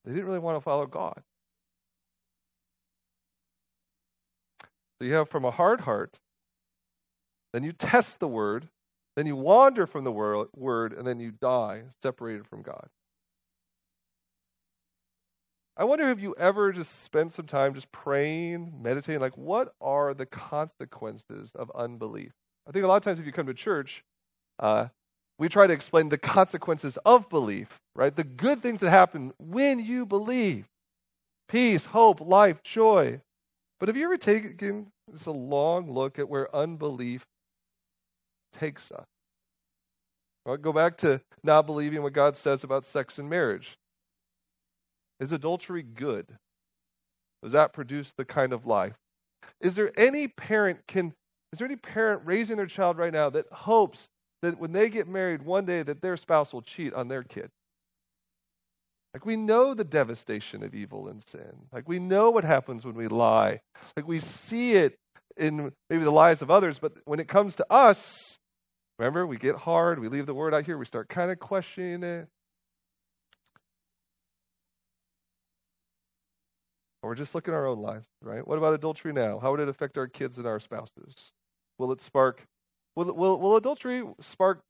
They 0.04 0.12
didn't 0.12 0.26
really 0.26 0.38
want 0.38 0.56
to 0.56 0.60
follow 0.60 0.86
God. 0.86 1.20
So 5.00 5.08
you 5.08 5.14
have 5.14 5.28
from 5.28 5.44
a 5.44 5.50
hard 5.50 5.80
heart 5.80 6.20
then 7.52 7.64
you 7.64 7.72
test 7.72 8.20
the 8.20 8.28
word. 8.28 8.68
Then 9.16 9.26
you 9.26 9.36
wander 9.36 9.86
from 9.86 10.04
the 10.04 10.12
word, 10.12 10.92
and 10.92 11.06
then 11.06 11.18
you 11.18 11.32
die 11.32 11.82
separated 12.00 12.46
from 12.46 12.62
God. 12.62 12.88
I 15.80 15.84
wonder 15.84 16.10
if 16.10 16.20
you 16.20 16.34
ever 16.38 16.72
just 16.72 17.04
spent 17.04 17.32
some 17.32 17.46
time 17.46 17.72
just 17.72 17.90
praying, 17.90 18.74
meditating, 18.82 19.22
like, 19.22 19.38
what 19.38 19.72
are 19.80 20.12
the 20.12 20.26
consequences 20.26 21.52
of 21.54 21.72
unbelief? 21.74 22.32
I 22.68 22.70
think 22.70 22.84
a 22.84 22.86
lot 22.86 22.98
of 22.98 23.02
times 23.02 23.18
if 23.18 23.24
you 23.24 23.32
come 23.32 23.46
to 23.46 23.54
church, 23.54 24.04
uh, 24.58 24.88
we 25.38 25.48
try 25.48 25.66
to 25.66 25.72
explain 25.72 26.10
the 26.10 26.18
consequences 26.18 26.98
of 27.06 27.30
belief, 27.30 27.80
right? 27.96 28.14
The 28.14 28.24
good 28.24 28.60
things 28.60 28.80
that 28.80 28.90
happen 28.90 29.32
when 29.38 29.78
you 29.80 30.04
believe 30.04 30.66
peace, 31.48 31.86
hope, 31.86 32.20
life, 32.20 32.62
joy. 32.62 33.18
But 33.78 33.88
have 33.88 33.96
you 33.96 34.04
ever 34.04 34.18
taken 34.18 34.92
just 35.10 35.26
a 35.28 35.32
long 35.32 35.90
look 35.90 36.18
at 36.18 36.28
where 36.28 36.54
unbelief 36.54 37.24
takes 38.52 38.92
us. 38.92 39.06
Well, 40.44 40.58
go 40.58 40.74
back 40.74 40.98
to 40.98 41.22
not 41.42 41.64
believing 41.64 42.02
what 42.02 42.12
God 42.12 42.36
says 42.36 42.64
about 42.64 42.84
sex 42.84 43.18
and 43.18 43.30
marriage. 43.30 43.78
Is 45.20 45.32
adultery 45.32 45.82
good? 45.82 46.26
Does 47.42 47.52
that 47.52 47.72
produce 47.72 48.12
the 48.16 48.24
kind 48.24 48.52
of 48.52 48.66
life? 48.66 48.96
Is 49.60 49.74
there 49.74 49.92
any 49.96 50.28
parent 50.28 50.80
can 50.86 51.14
is 51.52 51.58
there 51.58 51.66
any 51.66 51.76
parent 51.76 52.22
raising 52.24 52.56
their 52.56 52.66
child 52.66 52.96
right 52.96 53.12
now 53.12 53.30
that 53.30 53.46
hopes 53.50 54.08
that 54.42 54.58
when 54.58 54.72
they 54.72 54.88
get 54.88 55.08
married 55.08 55.42
one 55.42 55.64
day 55.64 55.82
that 55.82 56.00
their 56.00 56.16
spouse 56.16 56.52
will 56.52 56.62
cheat 56.62 56.94
on 56.94 57.08
their 57.08 57.22
kid? 57.22 57.50
Like 59.14 59.26
we 59.26 59.36
know 59.36 59.74
the 59.74 59.84
devastation 59.84 60.62
of 60.62 60.74
evil 60.74 61.08
and 61.08 61.20
sin. 61.26 61.66
Like 61.72 61.88
we 61.88 61.98
know 61.98 62.30
what 62.30 62.44
happens 62.44 62.84
when 62.84 62.94
we 62.94 63.08
lie. 63.08 63.60
Like 63.96 64.06
we 64.06 64.20
see 64.20 64.72
it 64.72 64.96
in 65.36 65.72
maybe 65.88 66.04
the 66.04 66.12
lives 66.12 66.42
of 66.42 66.50
others, 66.50 66.78
but 66.78 66.92
when 67.04 67.18
it 67.18 67.26
comes 67.26 67.56
to 67.56 67.66
us, 67.72 68.38
Remember, 69.00 69.26
we 69.26 69.38
get 69.38 69.56
hard, 69.56 69.98
we 69.98 70.08
leave 70.08 70.26
the 70.26 70.34
word 70.34 70.52
out 70.52 70.66
here, 70.66 70.76
we 70.76 70.84
start 70.84 71.08
kind 71.08 71.30
of 71.30 71.40
questioning 71.40 72.02
it. 72.02 72.28
Or 77.02 77.10
we're 77.10 77.16
just 77.16 77.34
looking 77.34 77.54
at 77.54 77.56
our 77.56 77.66
own 77.66 77.80
lives, 77.80 78.06
right? 78.22 78.46
What 78.46 78.58
about 78.58 78.74
adultery 78.74 79.12
now? 79.12 79.38
How 79.38 79.50
would 79.50 79.60
it 79.60 79.68
affect 79.68 79.96
our 79.96 80.06
kids 80.06 80.38
and 80.38 80.46
our 80.46 80.60
spouses? 80.60 81.32
Will 81.78 81.92
it 81.92 82.00
spark, 82.00 82.42
will, 82.94 83.12
will, 83.14 83.38
will 83.38 83.56
adultery 83.56 84.04
spark 84.20 84.60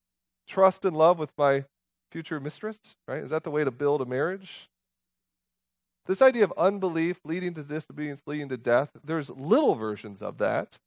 trust 0.46 0.84
and 0.84 0.96
love 0.96 1.18
with 1.18 1.32
my 1.36 1.64
future 2.12 2.38
mistress, 2.38 2.78
right? 3.08 3.22
Is 3.22 3.30
that 3.30 3.42
the 3.42 3.50
way 3.50 3.64
to 3.64 3.70
build 3.70 4.00
a 4.00 4.06
marriage? 4.06 4.68
This 6.06 6.22
idea 6.22 6.44
of 6.44 6.52
unbelief 6.56 7.20
leading 7.24 7.54
to 7.54 7.62
disobedience, 7.62 8.22
leading 8.26 8.48
to 8.48 8.56
death, 8.56 8.90
there's 9.04 9.30
little 9.30 9.74
versions 9.74 10.22
of 10.22 10.38
that. 10.38 10.78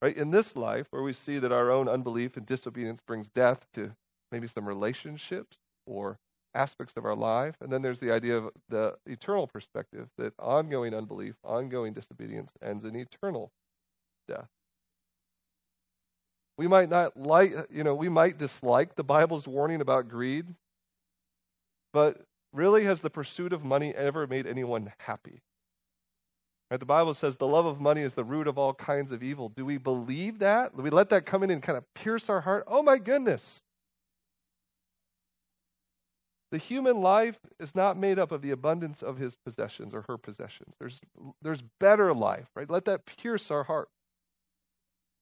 Right? 0.00 0.16
In 0.16 0.30
this 0.30 0.54
life, 0.54 0.86
where 0.90 1.02
we 1.02 1.12
see 1.12 1.38
that 1.38 1.50
our 1.50 1.72
own 1.72 1.88
unbelief 1.88 2.36
and 2.36 2.46
disobedience 2.46 3.00
brings 3.04 3.28
death 3.28 3.66
to 3.74 3.92
maybe 4.30 4.46
some 4.46 4.66
relationships 4.66 5.56
or 5.86 6.18
aspects 6.58 6.94
of 6.96 7.04
our 7.04 7.14
life. 7.14 7.54
And 7.60 7.72
then 7.72 7.82
there's 7.82 8.00
the 8.00 8.12
idea 8.12 8.38
of 8.38 8.50
the 8.68 8.96
eternal 9.06 9.46
perspective 9.46 10.08
that 10.18 10.34
ongoing 10.38 10.92
unbelief, 10.94 11.36
ongoing 11.44 11.92
disobedience 11.94 12.52
ends 12.62 12.84
in 12.84 12.96
eternal 12.96 13.52
death. 14.26 14.48
We 16.58 16.66
might 16.66 16.90
not 16.90 17.16
like, 17.16 17.56
uh, 17.56 17.64
you 17.70 17.84
know, 17.84 17.94
we 17.94 18.08
might 18.08 18.36
dislike 18.36 18.96
the 18.96 19.04
Bible's 19.04 19.46
warning 19.46 19.80
about 19.80 20.08
greed, 20.08 20.46
but 21.92 22.20
really, 22.52 22.84
has 22.84 23.00
the 23.00 23.10
pursuit 23.10 23.52
of 23.52 23.64
money 23.64 23.94
ever 23.94 24.26
made 24.26 24.46
anyone 24.46 24.92
happy? 24.98 25.40
Right, 26.70 26.80
the 26.80 26.86
Bible 26.86 27.14
says 27.14 27.36
the 27.36 27.46
love 27.46 27.64
of 27.64 27.80
money 27.80 28.02
is 28.02 28.14
the 28.14 28.24
root 28.24 28.46
of 28.46 28.58
all 28.58 28.74
kinds 28.74 29.12
of 29.12 29.22
evil. 29.22 29.48
Do 29.48 29.64
we 29.64 29.78
believe 29.78 30.40
that? 30.40 30.76
Do 30.76 30.82
we 30.82 30.90
let 30.90 31.08
that 31.10 31.24
come 31.24 31.42
in 31.42 31.50
and 31.50 31.62
kind 31.62 31.78
of 31.78 31.84
pierce 31.94 32.28
our 32.28 32.40
heart? 32.40 32.64
Oh 32.66 32.82
my 32.82 32.98
goodness. 32.98 33.62
The 36.50 36.58
human 36.58 37.00
life 37.02 37.38
is 37.60 37.74
not 37.74 37.98
made 37.98 38.18
up 38.18 38.32
of 38.32 38.40
the 38.40 38.52
abundance 38.52 39.02
of 39.02 39.18
his 39.18 39.36
possessions 39.36 39.94
or 39.94 40.04
her 40.08 40.16
possessions. 40.16 40.74
There's, 40.78 41.00
there's 41.42 41.62
better 41.78 42.14
life, 42.14 42.46
right? 42.54 42.70
Let 42.70 42.86
that 42.86 43.04
pierce 43.04 43.50
our 43.50 43.64
heart. 43.64 43.88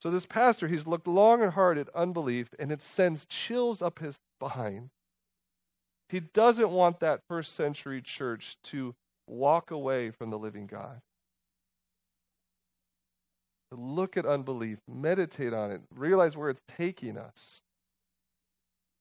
So, 0.03 0.11
this 0.11 0.27
pastor, 0.27 0.69
he's 0.69 0.87
looked 0.87 1.09
long 1.09 1.43
and 1.43 1.53
hard 1.53 1.79
at 1.79 1.89
unbelief, 1.95 2.49
and 2.59 2.71
it 2.71 2.83
sends 2.83 3.25
chills 3.25 3.83
up 3.83 3.99
his 3.99 4.21
spine. 4.39 4.91
He 6.09 6.21
doesn't 6.21 6.71
want 6.71 7.01
that 7.01 7.23
first 7.29 7.55
century 7.55 8.03
church 8.03 8.57
to 8.65 8.95
walk 9.27 9.71
away 9.71 10.11
from 10.11 10.31
the 10.31 10.39
living 10.39 10.67
God. 10.67 11.01
Look 13.73 14.17
at 14.17 14.27
unbelief, 14.27 14.79
meditate 14.87 15.53
on 15.53 15.73
it, 15.73 15.81
realize 15.93 16.37
where 16.37 16.51
it's 16.51 16.63
taking 16.69 17.19
us. 17.19 17.63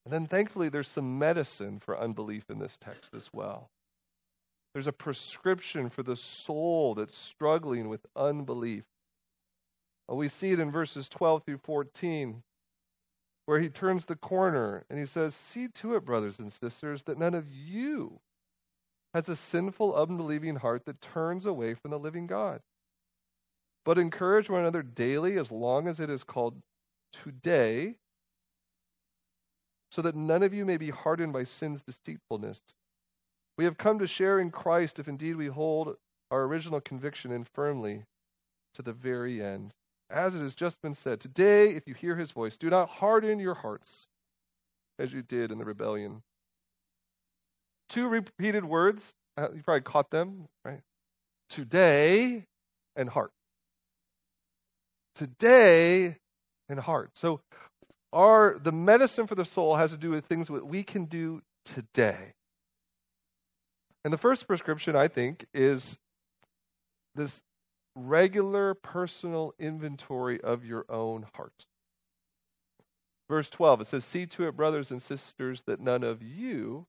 And 0.05 0.13
then 0.13 0.27
thankfully, 0.27 0.69
there's 0.69 0.87
some 0.87 1.17
medicine 1.17 1.79
for 1.79 1.99
unbelief 1.99 2.45
in 2.49 2.59
this 2.59 2.77
text 2.77 3.13
as 3.15 3.31
well. 3.33 3.69
There's 4.73 4.87
a 4.87 4.93
prescription 4.93 5.89
for 5.89 6.03
the 6.03 6.15
soul 6.15 6.93
that's 6.95 7.17
struggling 7.17 7.89
with 7.89 8.05
unbelief. 8.15 8.83
We 10.07 10.29
see 10.29 10.51
it 10.51 10.59
in 10.59 10.69
verses 10.69 11.09
12 11.09 11.43
through 11.43 11.57
14, 11.59 12.43
where 13.47 13.59
he 13.59 13.69
turns 13.69 14.05
the 14.05 14.15
corner 14.15 14.85
and 14.89 14.99
he 14.99 15.05
says, 15.05 15.33
See 15.33 15.67
to 15.69 15.95
it, 15.95 16.05
brothers 16.05 16.37
and 16.37 16.51
sisters, 16.53 17.03
that 17.03 17.17
none 17.17 17.33
of 17.33 17.51
you 17.51 18.19
has 19.15 19.29
a 19.29 19.35
sinful, 19.35 19.95
unbelieving 19.95 20.57
heart 20.57 20.85
that 20.85 21.01
turns 21.01 21.45
away 21.45 21.73
from 21.73 21.89
the 21.89 21.97
living 21.97 22.27
God. 22.27 22.59
But 23.85 23.97
encourage 23.97 24.49
one 24.49 24.61
another 24.61 24.83
daily 24.83 25.37
as 25.37 25.51
long 25.51 25.87
as 25.87 25.99
it 25.99 26.09
is 26.09 26.23
called 26.23 26.61
today, 27.13 27.95
so 29.91 30.01
that 30.01 30.15
none 30.15 30.43
of 30.43 30.53
you 30.53 30.65
may 30.65 30.77
be 30.77 30.89
hardened 30.89 31.33
by 31.33 31.43
sin's 31.43 31.81
deceitfulness. 31.83 32.61
We 33.57 33.65
have 33.65 33.77
come 33.77 33.99
to 33.99 34.07
share 34.07 34.39
in 34.39 34.51
Christ 34.51 34.99
if 34.99 35.07
indeed 35.07 35.35
we 35.35 35.47
hold 35.47 35.95
our 36.31 36.43
original 36.43 36.81
conviction 36.81 37.31
in 37.31 37.45
firmly 37.53 38.03
to 38.73 38.81
the 38.81 38.93
very 38.93 39.41
end. 39.41 39.73
As 40.09 40.35
it 40.35 40.39
has 40.39 40.53
just 40.53 40.81
been 40.81 40.93
said, 40.93 41.19
today, 41.19 41.69
if 41.69 41.87
you 41.87 41.93
hear 41.93 42.15
his 42.15 42.31
voice, 42.31 42.57
do 42.57 42.69
not 42.69 42.89
harden 42.89 43.39
your 43.39 43.55
hearts 43.55 44.07
as 44.99 45.13
you 45.13 45.21
did 45.21 45.51
in 45.51 45.57
the 45.57 45.65
rebellion. 45.65 46.21
Two 47.89 48.07
repeated 48.07 48.65
words, 48.65 49.13
uh, 49.37 49.47
you 49.55 49.61
probably 49.63 49.81
caught 49.81 50.09
them, 50.11 50.47
right? 50.63 50.81
Today 51.49 52.45
and 52.95 53.09
heart. 53.09 53.31
Today 55.15 56.17
and 56.69 56.79
heart. 56.79 57.11
So 57.15 57.41
our 58.15 58.58
the 58.58 58.71
medicine 58.71 59.28
for 59.28 59.36
the 59.36 59.45
soul 59.45 59.75
has 59.75 59.91
to 59.91 59.97
do 59.97 60.10
with 60.10 60.25
things 60.25 60.47
that 60.47 60.65
we 60.65 60.82
can 60.82 61.06
do 61.06 61.41
today. 61.65 62.34
And 64.04 64.13
the 64.13 64.17
first 64.17 64.47
prescription, 64.47 64.95
I 64.95 65.08
think, 65.08 65.45
is 65.54 65.97
this 67.15 67.41
regular 67.95 68.73
personal 68.73 69.54
inventory 69.60 70.39
of 70.41 70.65
your 70.65 70.86
own 70.89 71.25
heart. 71.34 71.65
Verse 73.30 73.49
12, 73.49 73.82
it 73.82 73.88
says, 73.88 74.06
See 74.06 74.28
to 74.28 74.47
it, 74.47 74.56
brothers 74.56 74.91
and 74.91 75.01
sisters, 75.01 75.63
that 75.65 75.80
none 75.80 76.04
of 76.04 76.21
you 76.21 76.86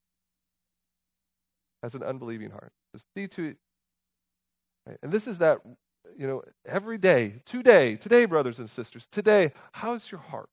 has 1.83 1.95
an 1.95 2.03
unbelieving 2.03 2.51
heart. 2.51 2.73
So 2.95 3.03
see 3.17 3.29
to 3.29 3.45
it. 3.45 3.57
And 5.03 5.11
this 5.11 5.27
is 5.27 5.39
that, 5.39 5.61
you 6.17 6.27
know, 6.27 6.43
every 6.67 6.99
day, 6.99 7.41
today, 7.47 7.97
today, 7.97 8.27
brothers 8.27 8.59
and 8.59 8.69
sisters, 8.69 9.09
today, 9.11 9.53
how's 9.73 10.11
your 10.11 10.21
heart? 10.21 10.49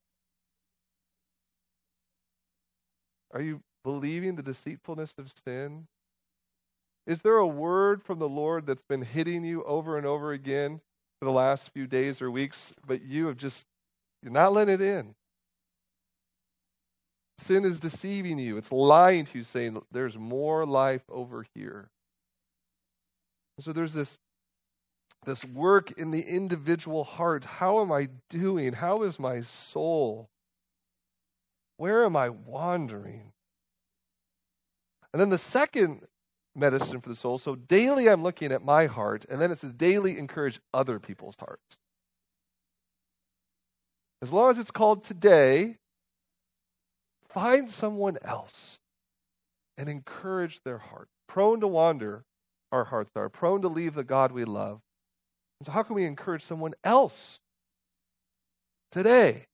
Are 3.34 3.42
you 3.42 3.62
believing 3.84 4.36
the 4.36 4.44
deceitfulness 4.44 5.16
of 5.18 5.34
sin? 5.46 5.88
Is 7.06 7.20
there 7.22 7.38
a 7.38 7.48
word 7.48 8.02
from 8.04 8.20
the 8.20 8.30
Lord 8.30 8.66
that's 8.66 8.84
been 8.84 9.02
hitting 9.02 9.44
you 9.44 9.64
over 9.64 9.98
and 9.98 10.06
over 10.06 10.32
again 10.32 10.80
for 11.20 11.26
the 11.26 11.32
last 11.32 11.72
few 11.72 11.88
days 11.88 12.22
or 12.22 12.32
weeks, 12.32 12.74
but 12.88 13.02
you 13.02 13.28
have 13.28 13.38
just 13.38 13.66
not 14.24 14.54
letting 14.54 14.76
it 14.76 14.82
in? 14.82 15.16
Sin 17.40 17.66
is 17.66 17.80
deceiving 17.80 18.40
you. 18.40 18.58
It's 18.58 18.72
lying 18.72 19.26
to 19.26 19.40
you, 19.40 19.44
saying 19.44 19.82
there's 19.92 20.18
more 20.18 20.66
life 20.66 21.04
over 21.10 21.46
here. 21.54 21.90
So 23.60 23.74
there's 23.74 23.94
this 23.94 24.18
this 25.26 25.46
work 25.46 25.92
in 25.92 26.12
the 26.12 26.22
individual 26.22 27.04
heart. 27.06 27.46
How 27.46 27.82
am 27.82 27.92
I 27.92 28.10
doing? 28.30 28.74
How 28.74 29.04
is 29.04 29.20
my 29.20 29.42
soul? 29.42 30.30
Where 31.84 32.06
am 32.06 32.16
I 32.16 32.30
wandering? 32.30 33.34
And 35.12 35.20
then 35.20 35.30
the 35.30 35.38
second 35.38 36.08
medicine 36.56 37.02
for 37.02 37.10
the 37.10 37.16
soul. 37.16 37.38
So 37.38 37.56
daily 37.56 38.10
I'm 38.10 38.24
looking 38.24 38.54
at 38.54 38.64
my 38.64 38.86
heart, 38.86 39.26
and 39.30 39.42
then 39.42 39.52
it 39.52 39.58
says 39.58 39.74
daily 39.74 40.18
encourage 40.18 40.62
other 40.74 40.98
people's 40.98 41.36
hearts. 41.36 41.76
As 44.22 44.32
long 44.32 44.52
as 44.52 44.60
it's 44.60 44.72
called 44.72 45.04
today, 45.04 45.76
find 47.28 47.70
someone 47.70 48.18
else 48.24 48.80
and 49.78 49.90
encourage 49.90 50.62
their 50.64 50.78
heart. 50.78 51.10
Prone 51.28 51.60
to 51.60 51.68
wander, 51.68 52.24
our 52.72 52.86
hearts 52.86 53.12
are, 53.18 53.28
prone 53.28 53.62
to 53.62 53.68
leave 53.68 53.94
the 53.94 54.06
God 54.06 54.32
we 54.32 54.46
love. 54.46 54.80
And 55.60 55.66
so, 55.66 55.74
how 55.74 55.84
can 55.84 55.98
we 55.98 56.06
encourage 56.06 56.44
someone 56.44 56.76
else 56.86 57.42
today? 58.90 59.48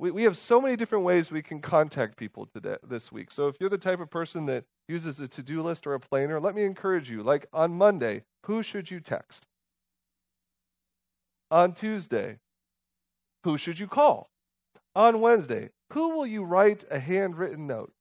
We, 0.00 0.10
we 0.10 0.22
have 0.22 0.36
so 0.36 0.60
many 0.60 0.76
different 0.76 1.04
ways 1.04 1.30
we 1.30 1.42
can 1.42 1.60
contact 1.60 2.16
people 2.16 2.46
today, 2.46 2.76
this 2.88 3.12
week. 3.12 3.30
So 3.30 3.48
if 3.48 3.56
you're 3.60 3.68
the 3.68 3.78
type 3.78 4.00
of 4.00 4.10
person 4.10 4.46
that 4.46 4.64
uses 4.88 5.20
a 5.20 5.28
to 5.28 5.42
do 5.42 5.62
list 5.62 5.86
or 5.86 5.94
a 5.94 6.00
planner, 6.00 6.40
let 6.40 6.54
me 6.54 6.64
encourage 6.64 7.10
you. 7.10 7.22
Like 7.22 7.46
on 7.52 7.74
Monday, 7.74 8.22
who 8.46 8.62
should 8.62 8.90
you 8.90 9.00
text? 9.00 9.46
On 11.50 11.74
Tuesday, 11.74 12.38
who 13.44 13.58
should 13.58 13.78
you 13.78 13.86
call? 13.86 14.30
On 14.96 15.20
Wednesday, 15.20 15.68
who 15.92 16.10
will 16.10 16.26
you 16.26 16.44
write 16.44 16.84
a 16.90 16.98
handwritten 16.98 17.66
note? 17.66 17.92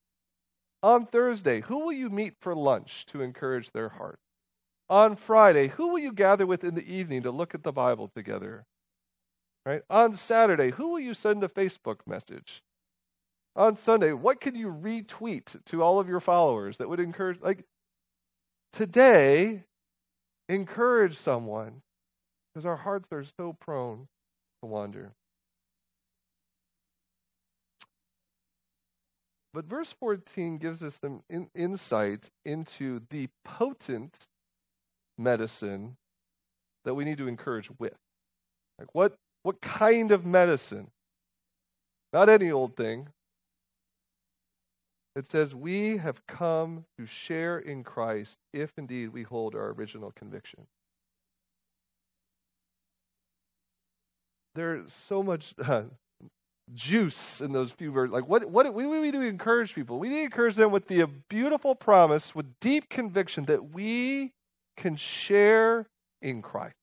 On 0.81 1.05
Thursday, 1.05 1.59
who 1.59 1.79
will 1.79 1.91
you 1.91 2.09
meet 2.09 2.35
for 2.39 2.55
lunch 2.55 3.05
to 3.07 3.21
encourage 3.21 3.71
their 3.71 3.89
heart? 3.89 4.19
On 4.89 5.17
Friday, 5.17 5.67
who 5.67 5.89
will 5.89 5.99
you 5.99 6.13
gather 6.13 6.47
with 6.47 6.63
in 6.63 6.75
the 6.75 6.93
evening 6.93 7.23
to 7.23 7.31
look 7.31 7.53
at 7.53 7.63
the 7.63 7.73
Bible 7.73 8.09
together? 8.15 8.65
Right? 9.65 9.81
On 9.89 10.13
Saturday, 10.13 10.71
who 10.71 10.89
will 10.89 10.99
you 10.99 11.13
send 11.13 11.43
a 11.43 11.47
Facebook 11.47 11.99
message? 12.07 12.63
On 13.55 13.75
Sunday, 13.75 14.13
what 14.13 14.39
can 14.41 14.55
you 14.55 14.71
retweet 14.71 15.63
to 15.65 15.83
all 15.83 15.99
of 15.99 16.07
your 16.07 16.19
followers 16.19 16.77
that 16.77 16.89
would 16.89 16.99
encourage 16.99 17.41
like 17.41 17.65
today 18.73 19.63
encourage 20.49 21.15
someone 21.15 21.81
because 22.53 22.65
our 22.65 22.75
hearts 22.75 23.07
are 23.11 23.23
so 23.37 23.53
prone 23.53 24.07
to 24.61 24.67
wander. 24.67 25.13
But 29.53 29.65
verse 29.65 29.93
14 29.99 30.57
gives 30.57 30.83
us 30.83 30.99
some 31.01 31.23
in, 31.29 31.49
insight 31.55 32.29
into 32.45 33.01
the 33.09 33.29
potent 33.43 34.27
medicine 35.17 35.97
that 36.85 36.93
we 36.93 37.03
need 37.03 37.17
to 37.17 37.27
encourage 37.27 37.69
with. 37.79 37.95
Like 38.77 38.93
what 38.93 39.15
what 39.43 39.61
kind 39.61 40.11
of 40.11 40.25
medicine? 40.25 40.89
Not 42.11 42.29
any 42.29 42.51
old 42.51 42.75
thing. 42.75 43.07
It 45.15 45.29
says, 45.29 45.53
We 45.53 45.97
have 45.97 46.25
come 46.27 46.85
to 46.97 47.05
share 47.05 47.59
in 47.59 47.83
Christ 47.83 48.37
if 48.53 48.71
indeed 48.77 49.09
we 49.09 49.23
hold 49.23 49.55
our 49.55 49.69
original 49.71 50.11
conviction. 50.11 50.65
There's 54.55 54.93
so 54.93 55.23
much, 55.23 55.53
uh, 55.63 55.83
juice 56.73 57.41
in 57.41 57.51
those 57.51 57.71
few 57.71 57.91
words. 57.91 58.13
Like, 58.13 58.27
what, 58.27 58.49
what, 58.49 58.73
we, 58.73 58.85
we 58.85 59.11
to 59.11 59.21
encourage 59.21 59.73
people. 59.73 59.99
We 59.99 60.09
need 60.09 60.17
to 60.17 60.23
encourage 60.23 60.55
them 60.55 60.71
with 60.71 60.87
the 60.87 61.07
beautiful 61.27 61.75
promise, 61.75 62.35
with 62.35 62.45
deep 62.59 62.89
conviction 62.89 63.45
that 63.45 63.73
we 63.73 64.33
can 64.77 64.95
share 64.95 65.87
in 66.21 66.41
Christ. 66.41 66.75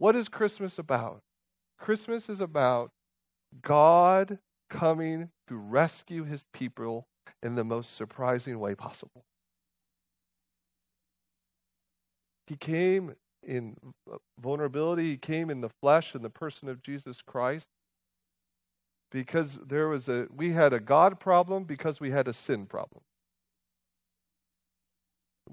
What 0.00 0.16
is 0.16 0.30
Christmas 0.30 0.78
about? 0.78 1.20
Christmas 1.78 2.30
is 2.30 2.40
about 2.40 2.90
God 3.60 4.38
coming 4.70 5.28
to 5.46 5.56
rescue 5.56 6.24
his 6.24 6.46
people 6.54 7.06
in 7.42 7.54
the 7.54 7.64
most 7.64 7.96
surprising 7.96 8.58
way 8.58 8.74
possible. 8.74 9.26
He 12.46 12.56
came 12.56 13.14
in 13.42 13.76
vulnerability, 14.40 15.04
he 15.04 15.16
came 15.18 15.50
in 15.50 15.60
the 15.60 15.68
flesh 15.68 16.14
in 16.14 16.22
the 16.22 16.30
person 16.30 16.70
of 16.70 16.82
Jesus 16.82 17.20
Christ 17.20 17.68
because 19.12 19.58
there 19.66 19.88
was 19.88 20.08
a 20.08 20.28
we 20.34 20.52
had 20.52 20.72
a 20.72 20.80
God 20.80 21.20
problem 21.20 21.64
because 21.64 22.00
we 22.00 22.10
had 22.10 22.26
a 22.26 22.32
sin 22.32 22.64
problem. 22.64 23.02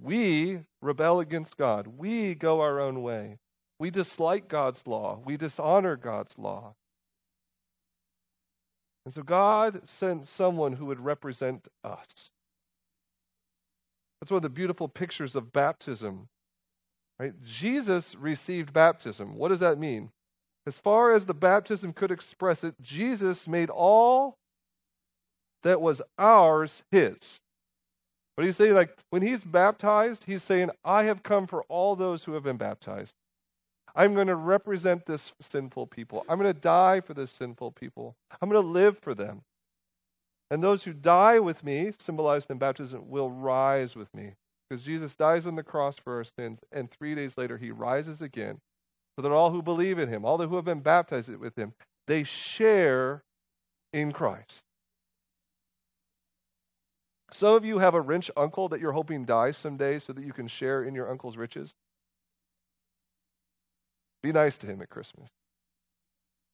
We 0.01 0.61
rebel 0.81 1.19
against 1.19 1.57
God. 1.57 1.87
We 1.97 2.33
go 2.33 2.61
our 2.61 2.79
own 2.79 3.03
way. 3.03 3.39
We 3.79 3.91
dislike 3.91 4.47
God's 4.47 4.85
law. 4.87 5.19
We 5.23 5.37
dishonor 5.37 5.95
God's 5.95 6.37
law. 6.37 6.73
And 9.05 9.13
so 9.13 9.21
God 9.21 9.81
sent 9.85 10.27
someone 10.27 10.73
who 10.73 10.87
would 10.87 10.99
represent 10.99 11.67
us. 11.83 12.31
That's 14.19 14.31
one 14.31 14.37
of 14.37 14.43
the 14.43 14.49
beautiful 14.49 14.87
pictures 14.87 15.35
of 15.35 15.53
baptism. 15.53 16.27
Right? 17.19 17.33
Jesus 17.43 18.15
received 18.15 18.73
baptism. 18.73 19.35
What 19.35 19.49
does 19.49 19.59
that 19.61 19.77
mean? 19.77 20.09
As 20.65 20.77
far 20.77 21.13
as 21.13 21.25
the 21.25 21.33
baptism 21.33 21.93
could 21.93 22.11
express 22.11 22.63
it, 22.63 22.75
Jesus 22.81 23.47
made 23.47 23.69
all 23.69 24.35
that 25.63 25.79
was 25.79 26.01
ours 26.17 26.83
his. 26.91 27.39
But 28.35 28.45
he's 28.45 28.57
saying, 28.57 28.73
like, 28.73 28.95
when 29.09 29.21
he's 29.21 29.43
baptized, 29.43 30.25
he's 30.25 30.43
saying, 30.43 30.71
I 30.83 31.05
have 31.05 31.23
come 31.23 31.47
for 31.47 31.63
all 31.63 31.95
those 31.95 32.23
who 32.23 32.33
have 32.33 32.43
been 32.43 32.57
baptized. 32.57 33.15
I'm 33.97 34.13
going 34.13 34.27
to 34.27 34.35
represent 34.35 35.07
this 35.07 35.33
sinful 35.41 35.87
people. 35.87 36.23
I'm 36.29 36.37
going 36.37 36.53
to 36.53 36.59
die 36.59 37.01
for 37.01 37.15
this 37.15 37.31
sinful 37.31 37.71
people. 37.71 38.15
I'm 38.39 38.47
going 38.47 38.61
to 38.61 38.69
live 38.69 38.99
for 38.99 39.15
them. 39.15 39.41
And 40.51 40.63
those 40.63 40.83
who 40.83 40.93
die 40.93 41.39
with 41.39 41.63
me, 41.63 41.91
symbolized 41.99 42.51
in 42.51 42.59
baptism, 42.59 43.09
will 43.09 43.31
rise 43.31 43.95
with 43.95 44.13
me. 44.13 44.33
Because 44.69 44.83
Jesus 44.83 45.15
dies 45.15 45.47
on 45.47 45.55
the 45.55 45.63
cross 45.63 45.97
for 45.97 46.17
our 46.17 46.25
sins, 46.37 46.59
and 46.71 46.91
three 46.91 47.15
days 47.15 47.37
later 47.37 47.57
he 47.57 47.71
rises 47.71 48.21
again. 48.21 48.59
So 49.15 49.23
that 49.23 49.31
all 49.31 49.49
who 49.49 49.63
believe 49.63 49.97
in 49.97 50.09
him, 50.09 50.25
all 50.25 50.37
who 50.37 50.55
have 50.57 50.65
been 50.65 50.81
baptized 50.81 51.35
with 51.35 51.57
him, 51.57 51.73
they 52.05 52.23
share 52.23 53.23
in 53.93 54.11
Christ. 54.11 54.61
Some 57.31 57.55
of 57.55 57.65
you 57.65 57.79
have 57.79 57.95
a 57.95 58.01
rich 58.01 58.29
uncle 58.37 58.69
that 58.69 58.79
you're 58.79 58.91
hoping 58.91 59.25
dies 59.25 59.57
someday 59.57 59.97
so 59.97 60.13
that 60.13 60.23
you 60.23 60.33
can 60.33 60.47
share 60.47 60.83
in 60.83 60.93
your 60.93 61.09
uncle's 61.09 61.35
riches. 61.35 61.73
Be 64.23 64.31
nice 64.31 64.57
to 64.59 64.67
him 64.67 64.81
at 64.81 64.89
Christmas. 64.89 65.29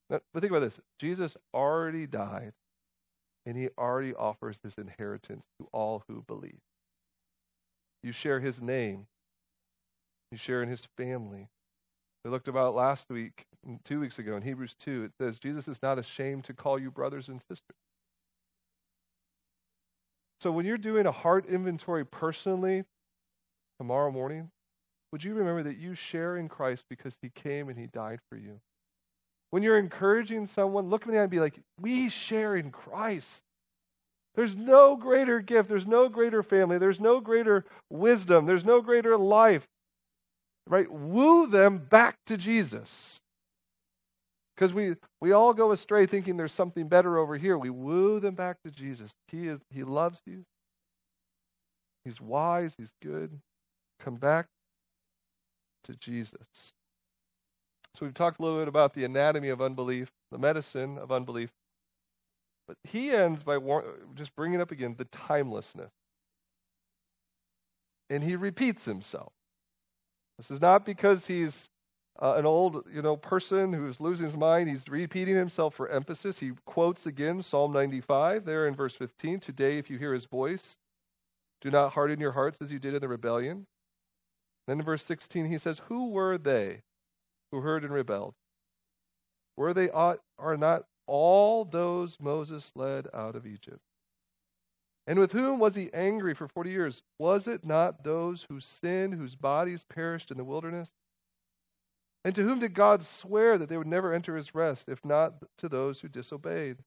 Now, 0.10 0.20
but 0.34 0.42
think 0.42 0.52
about 0.52 0.62
this 0.62 0.80
Jesus 1.00 1.38
already 1.54 2.08
died, 2.08 2.54
and 3.46 3.58
he 3.58 3.70
already 3.78 4.14
offers 4.14 4.60
this 4.64 4.76
inheritance 4.76 5.46
to 5.60 5.68
all 5.72 6.04
who 6.08 6.24
believe. 6.28 6.60
You 8.04 8.12
share 8.12 8.40
his 8.40 8.62
name, 8.62 9.08
you 10.32 10.38
share 10.38 10.62
in 10.62 10.70
his 10.70 10.88
family. 10.98 11.48
We 12.26 12.32
looked 12.32 12.48
about 12.48 12.76
last 12.76 13.10
week, 13.10 13.46
mm, 13.68 13.80
two 13.84 14.00
weeks 14.00 14.20
ago, 14.20 14.38
in 14.38 14.42
Hebrews 14.42 14.76
2. 14.80 15.06
It 15.06 15.12
says, 15.20 15.40
Jesus 15.40 15.68
is 15.68 15.82
not 15.82 16.00
ashamed 16.00 16.46
to 16.46 16.54
call 16.54 16.80
you 16.80 16.90
brothers 16.90 17.28
and 17.28 17.42
sisters. 17.42 17.78
So 20.40 20.52
when 20.52 20.66
you're 20.66 20.78
doing 20.78 21.06
a 21.06 21.12
heart 21.12 21.46
inventory 21.46 22.06
personally 22.06 22.84
tomorrow 23.80 24.12
morning, 24.12 24.52
would 25.14 25.24
you 25.24 25.36
remember 25.36 25.62
that 25.62 25.78
you 25.78 25.94
share 25.94 26.38
in 26.38 26.50
Christ 26.50 26.86
because 26.90 27.16
he 27.22 27.30
came 27.30 27.70
and 27.70 27.78
he 27.78 27.86
died 27.86 28.18
for 28.32 28.36
you? 28.36 28.60
When 29.52 29.62
you're 29.62 29.78
encouraging 29.78 30.48
someone, 30.48 30.90
look 30.90 31.06
in 31.06 31.12
the 31.12 31.20
eye 31.20 31.22
and 31.22 31.30
be 31.30 31.40
like, 31.40 31.60
we 31.80 32.10
share 32.10 32.56
in 32.56 32.72
Christ. 32.72 33.44
There's 34.34 34.56
no 34.56 34.96
greater 34.96 35.40
gift. 35.40 35.70
There's 35.70 35.86
no 35.86 36.10
greater 36.10 36.42
family. 36.42 36.80
There's 36.80 37.00
no 37.00 37.20
greater 37.20 37.64
wisdom. 37.92 38.48
There's 38.48 38.66
no 38.66 38.82
greater 38.82 39.16
life. 39.16 39.68
Right? 40.66 40.92
Woo 40.92 41.46
them 41.46 41.78
back 41.78 42.16
to 42.26 42.36
Jesus. 42.36 43.20
Because 44.56 44.74
we, 44.74 44.96
we 45.22 45.32
all 45.32 45.54
go 45.54 45.74
astray 45.74 46.08
thinking 46.08 46.38
there's 46.38 46.52
something 46.52 46.88
better 46.88 47.20
over 47.20 47.38
here. 47.38 47.56
We 47.60 47.70
woo 47.70 48.20
them 48.20 48.34
back 48.34 48.58
to 48.66 48.72
Jesus. 48.72 49.12
He, 49.28 49.48
is, 49.48 49.60
he 49.70 49.84
loves 49.84 50.20
you. 50.26 50.44
He's 52.04 52.20
wise. 52.20 52.74
He's 52.80 52.94
good. 53.04 53.30
Come 54.00 54.16
back 54.16 54.48
to 55.84 55.96
Jesus. 55.96 56.74
So 57.96 58.06
we've 58.06 58.14
talked 58.14 58.40
a 58.40 58.44
little 58.44 58.60
bit 58.60 58.68
about 58.68 58.94
the 58.94 59.04
anatomy 59.04 59.50
of 59.50 59.62
unbelief, 59.62 60.12
the 60.32 60.38
medicine 60.38 60.98
of 60.98 61.12
unbelief. 61.12 61.52
But 62.68 62.78
he 62.84 63.12
ends 63.12 63.44
by 63.44 63.58
war- 63.58 63.86
just 64.16 64.36
bringing 64.36 64.62
up 64.62 64.72
again 64.72 64.96
the 64.98 65.06
timelessness. 65.06 65.92
And 68.10 68.24
he 68.24 68.36
repeats 68.36 68.86
himself. 68.86 69.32
This 70.38 70.50
is 70.50 70.62
not 70.62 70.86
because 70.86 71.28
he's 71.28 71.70
uh, 72.20 72.36
an 72.38 72.46
old, 72.46 72.84
you 72.94 73.02
know, 73.02 73.16
person 73.16 73.74
who's 73.74 74.00
losing 74.00 74.26
his 74.26 74.38
mind. 74.38 74.70
He's 74.70 74.88
repeating 74.88 75.36
himself 75.36 75.76
for 75.76 75.90
emphasis. 75.90 76.40
He 76.40 76.52
quotes 76.66 77.06
again 77.06 77.42
Psalm 77.42 77.72
95 77.74 78.46
there 78.46 78.68
in 78.68 78.76
verse 78.76 78.96
15. 78.96 79.40
Today, 79.40 79.78
if 79.78 79.90
you 79.90 79.98
hear 79.98 80.14
his 80.14 80.26
voice, 80.26 80.78
do 81.62 81.70
not 81.70 81.94
harden 81.94 82.20
your 82.20 82.32
hearts 82.32 82.62
as 82.62 82.72
you 82.72 82.80
did 82.80 82.94
in 82.94 83.02
the 83.02 83.08
rebellion. 83.08 83.66
Then 84.68 84.80
in 84.80 84.86
verse 84.86 85.04
16, 85.04 85.46
he 85.46 85.58
says, 85.58 85.82
Who 85.88 86.10
were 86.10 86.38
they 86.38 86.82
who 87.52 87.62
heard 87.62 87.84
and 87.84 87.94
rebelled? 87.94 88.34
Were 89.58 89.74
they 89.74 89.90
are 89.90 90.20
not 90.40 90.86
all 91.06 91.66
those 91.66 92.20
Moses 92.20 92.72
led 92.76 93.08
out 93.14 93.36
of 93.36 93.46
Egypt? 93.46 93.82
And 95.06 95.20
with 95.20 95.34
whom 95.34 95.60
was 95.60 95.76
he 95.76 95.94
angry 95.94 96.34
for 96.34 96.48
40 96.48 96.70
years? 96.70 97.04
Was 97.20 97.48
it 97.48 97.66
not 97.66 98.04
those 98.04 98.44
who 98.44 98.60
sinned, 98.60 99.14
whose 99.14 99.36
bodies 99.36 99.84
perished 99.84 100.32
in 100.32 100.38
the 100.38 100.46
wilderness? 100.46 100.94
And 102.24 102.34
to 102.36 102.44
whom 102.44 102.60
did 102.60 102.74
God 102.74 103.04
swear 103.04 103.58
that 103.58 103.68
they 103.68 103.78
would 103.78 103.86
never 103.86 104.14
enter 104.14 104.38
his 104.38 104.56
rest, 104.56 104.88
if 104.88 105.04
not 105.04 105.34
to 105.58 105.68
those 105.68 106.00
who 106.00 106.08
disobeyed? 106.08 106.78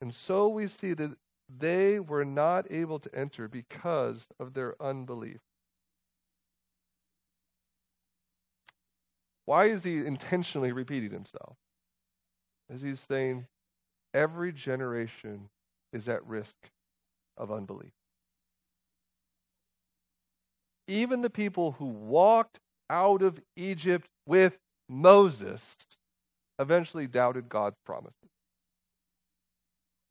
And 0.00 0.12
so 0.12 0.48
we 0.48 0.66
see 0.66 0.94
that 0.94 1.16
they 1.48 2.00
were 2.00 2.24
not 2.24 2.66
able 2.70 2.98
to 2.98 3.14
enter 3.14 3.46
because 3.46 4.26
of 4.40 4.52
their 4.52 4.74
unbelief. 4.82 5.38
Why 9.46 9.66
is 9.66 9.84
he 9.84 9.98
intentionally 9.98 10.72
repeating 10.72 11.10
himself? 11.10 11.56
As 12.70 12.80
he's 12.82 13.00
saying, 13.00 13.46
every 14.14 14.52
generation 14.52 15.48
is 15.92 16.08
at 16.08 16.26
risk 16.26 16.56
of 17.36 17.52
unbelief. 17.52 17.92
Even 20.88 21.22
the 21.22 21.30
people 21.30 21.72
who 21.72 21.86
walked 21.86 22.58
out 22.90 23.22
of 23.22 23.40
Egypt 23.56 24.08
with 24.26 24.58
Moses 24.88 25.76
eventually 26.58 27.06
doubted 27.06 27.48
God's 27.48 27.76
promises. 27.84 28.30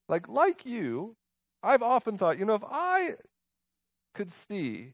Like, 0.09 0.27
like 0.27 0.65
you, 0.65 1.15
I've 1.63 1.83
often 1.83 2.17
thought, 2.17 2.39
you 2.39 2.45
know, 2.45 2.55
if 2.55 2.63
I 2.65 3.15
could 4.13 4.31
see 4.31 4.93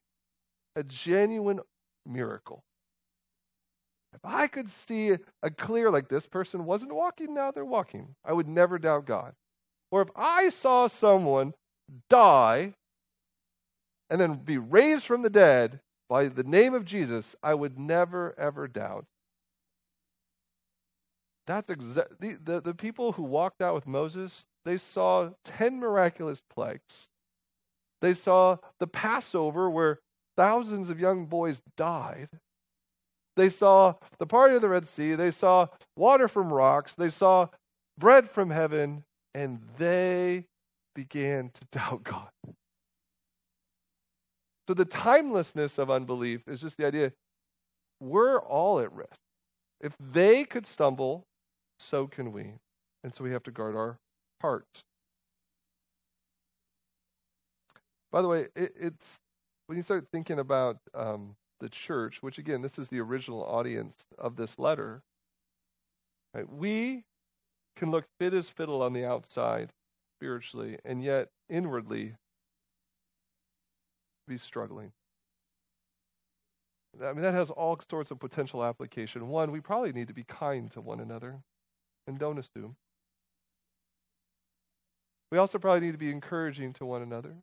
a 0.76 0.84
genuine 0.84 1.60
miracle, 2.06 2.64
if 4.14 4.20
I 4.24 4.48
could 4.48 4.70
see 4.70 5.18
a 5.44 5.52
clear, 5.52 5.92
like 5.92 6.10
this 6.10 6.28
person 6.28 6.66
wasn't 6.66 6.94
walking, 6.94 7.34
now 7.34 7.52
they're 7.52 7.66
walking, 7.66 8.16
I 8.24 8.34
would 8.34 8.48
never 8.48 8.80
doubt 8.80 9.06
God. 9.06 9.34
Or 9.92 10.02
if 10.02 10.10
I 10.16 10.50
saw 10.50 10.88
someone 10.88 11.54
die 12.10 12.74
and 14.10 14.20
then 14.20 14.36
be 14.36 14.58
raised 14.58 15.06
from 15.06 15.22
the 15.22 15.30
dead 15.30 15.80
by 16.10 16.28
the 16.28 16.44
name 16.44 16.74
of 16.74 16.86
Jesus, 16.86 17.36
I 17.44 17.54
would 17.54 17.78
never, 17.78 18.34
ever 18.38 18.68
doubt. 18.68 19.06
That's 21.46 21.70
exactly 21.70 22.34
the, 22.34 22.40
the, 22.44 22.62
the 22.62 22.74
people 22.74 23.14
who 23.14 23.24
walked 23.24 23.62
out 23.62 23.76
with 23.76 23.88
Moses, 23.88 24.46
they 24.66 24.78
saw 24.78 25.30
10 25.46 25.80
miraculous 25.80 26.42
plagues. 26.54 27.08
They 28.02 28.14
saw 28.14 28.58
the 28.80 28.88
Passover 28.88 29.70
where 29.70 30.00
thousands 30.36 30.90
of 30.90 31.00
young 31.00 31.26
boys 31.26 31.62
died. 31.78 32.30
They 33.38 33.50
saw 33.50 33.94
the 34.18 34.26
party 34.26 34.56
of 34.56 34.62
the 34.62 34.70
Red 34.70 34.88
Sea. 34.88 35.16
They 35.16 35.32
saw 35.32 35.68
water 35.96 36.28
from 36.28 36.52
rocks. 36.52 36.96
They 36.96 37.12
saw 37.12 37.48
bread 37.98 38.30
from 38.30 38.50
heaven. 38.50 39.04
And 39.34 39.62
they 39.78 40.46
began 40.96 41.52
to 41.54 41.62
doubt 41.72 42.04
God. 42.04 42.30
So 44.68 44.74
the 44.74 44.84
timelessness 44.84 45.78
of 45.78 45.90
unbelief 45.90 46.42
is 46.48 46.60
just 46.60 46.76
the 46.78 46.86
idea 46.86 47.14
we're 48.02 48.40
all 48.40 48.80
at 48.80 48.92
risk. 48.92 49.20
If 49.80 49.96
they 50.12 50.44
could 50.44 50.66
stumble, 50.66 51.24
so 51.80 52.08
can 52.08 52.32
we. 52.32 52.54
And 53.04 53.14
so 53.14 53.24
we 53.24 53.32
have 53.32 53.44
to 53.44 53.52
guard 53.52 53.76
our 53.76 53.98
hearts. 54.42 54.82
By 58.12 58.22
the 58.22 58.28
way, 58.28 58.48
it, 58.56 58.74
it's 58.80 59.20
when 59.68 59.78
you 59.78 59.84
start 59.84 60.08
thinking 60.12 60.40
about 60.40 60.78
um, 60.94 61.36
the 61.60 61.70
church, 61.70 62.22
which 62.22 62.38
again, 62.38 62.62
this 62.62 62.78
is 62.78 62.90
the 62.90 63.00
original 63.00 63.44
audience 63.44 64.06
of 64.18 64.36
this 64.36 64.60
letter, 64.60 65.02
right, 66.34 66.52
we 66.52 67.04
can 67.76 67.92
look 67.92 68.06
fit 68.20 68.34
as 68.34 68.50
fiddle 68.50 68.82
on 68.82 68.94
the 68.94 69.06
outside 69.06 69.72
spiritually, 70.18 70.78
and 70.84 71.04
yet 71.04 71.30
inwardly 71.50 72.16
be 74.28 74.38
struggling. 74.38 74.92
I 77.04 77.14
mean, 77.14 77.22
that 77.22 77.34
has 77.34 77.50
all 77.52 77.80
sorts 77.90 78.10
of 78.10 78.20
potential 78.20 78.64
application. 78.64 79.28
One, 79.28 79.52
we 79.52 79.62
probably 79.62 79.94
need 79.94 80.08
to 80.08 80.14
be 80.14 80.24
kind 80.24 80.72
to 80.72 80.82
one 80.82 81.00
another 81.00 81.42
and 82.08 82.18
don't 82.18 82.40
assume. 82.40 82.76
We 85.32 85.38
also 85.38 85.60
probably 85.60 85.82
need 85.82 85.92
to 85.92 85.98
be 85.98 86.10
encouraging 86.10 86.74
to 86.74 86.86
one 86.86 87.02
another. 87.02 87.36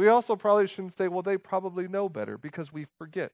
We 0.00 0.08
also 0.08 0.34
probably 0.34 0.66
shouldn't 0.66 0.96
say, 0.96 1.08
well, 1.08 1.20
they 1.20 1.36
probably 1.36 1.86
know 1.86 2.08
better 2.08 2.38
because 2.38 2.72
we 2.72 2.86
forget. 2.96 3.32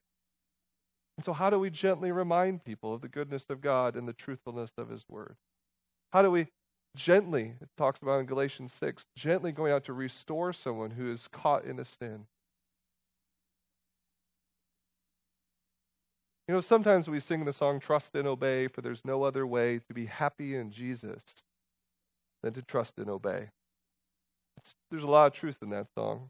And 1.15 1.23
so, 1.23 1.31
how 1.31 1.49
do 1.49 1.57
we 1.57 1.69
gently 1.69 2.11
remind 2.11 2.65
people 2.65 2.93
of 2.93 2.99
the 2.99 3.07
goodness 3.07 3.45
of 3.49 3.61
God 3.61 3.95
and 3.95 4.05
the 4.05 4.11
truthfulness 4.11 4.71
of 4.77 4.89
His 4.89 5.05
Word? 5.07 5.37
How 6.11 6.23
do 6.23 6.29
we 6.29 6.47
gently, 6.93 7.53
it 7.61 7.69
talks 7.77 8.01
about 8.01 8.19
in 8.19 8.25
Galatians 8.25 8.73
6, 8.73 9.05
gently 9.15 9.53
going 9.53 9.71
out 9.71 9.85
to 9.85 9.93
restore 9.93 10.51
someone 10.51 10.91
who 10.91 11.09
is 11.09 11.29
caught 11.31 11.63
in 11.63 11.79
a 11.79 11.85
sin? 11.85 12.25
You 16.49 16.55
know, 16.55 16.59
sometimes 16.59 17.09
we 17.09 17.21
sing 17.21 17.45
the 17.45 17.53
song 17.53 17.79
Trust 17.79 18.13
and 18.13 18.27
Obey, 18.27 18.67
for 18.67 18.81
there's 18.81 19.05
no 19.05 19.23
other 19.23 19.47
way 19.47 19.79
to 19.87 19.93
be 19.93 20.07
happy 20.07 20.53
in 20.53 20.71
Jesus 20.71 21.23
than 22.43 22.51
to 22.55 22.61
trust 22.61 22.97
and 22.97 23.09
obey. 23.09 23.51
It's, 24.57 24.75
there's 24.91 25.03
a 25.03 25.07
lot 25.07 25.27
of 25.27 25.31
truth 25.31 25.59
in 25.61 25.69
that 25.69 25.87
song. 25.95 26.29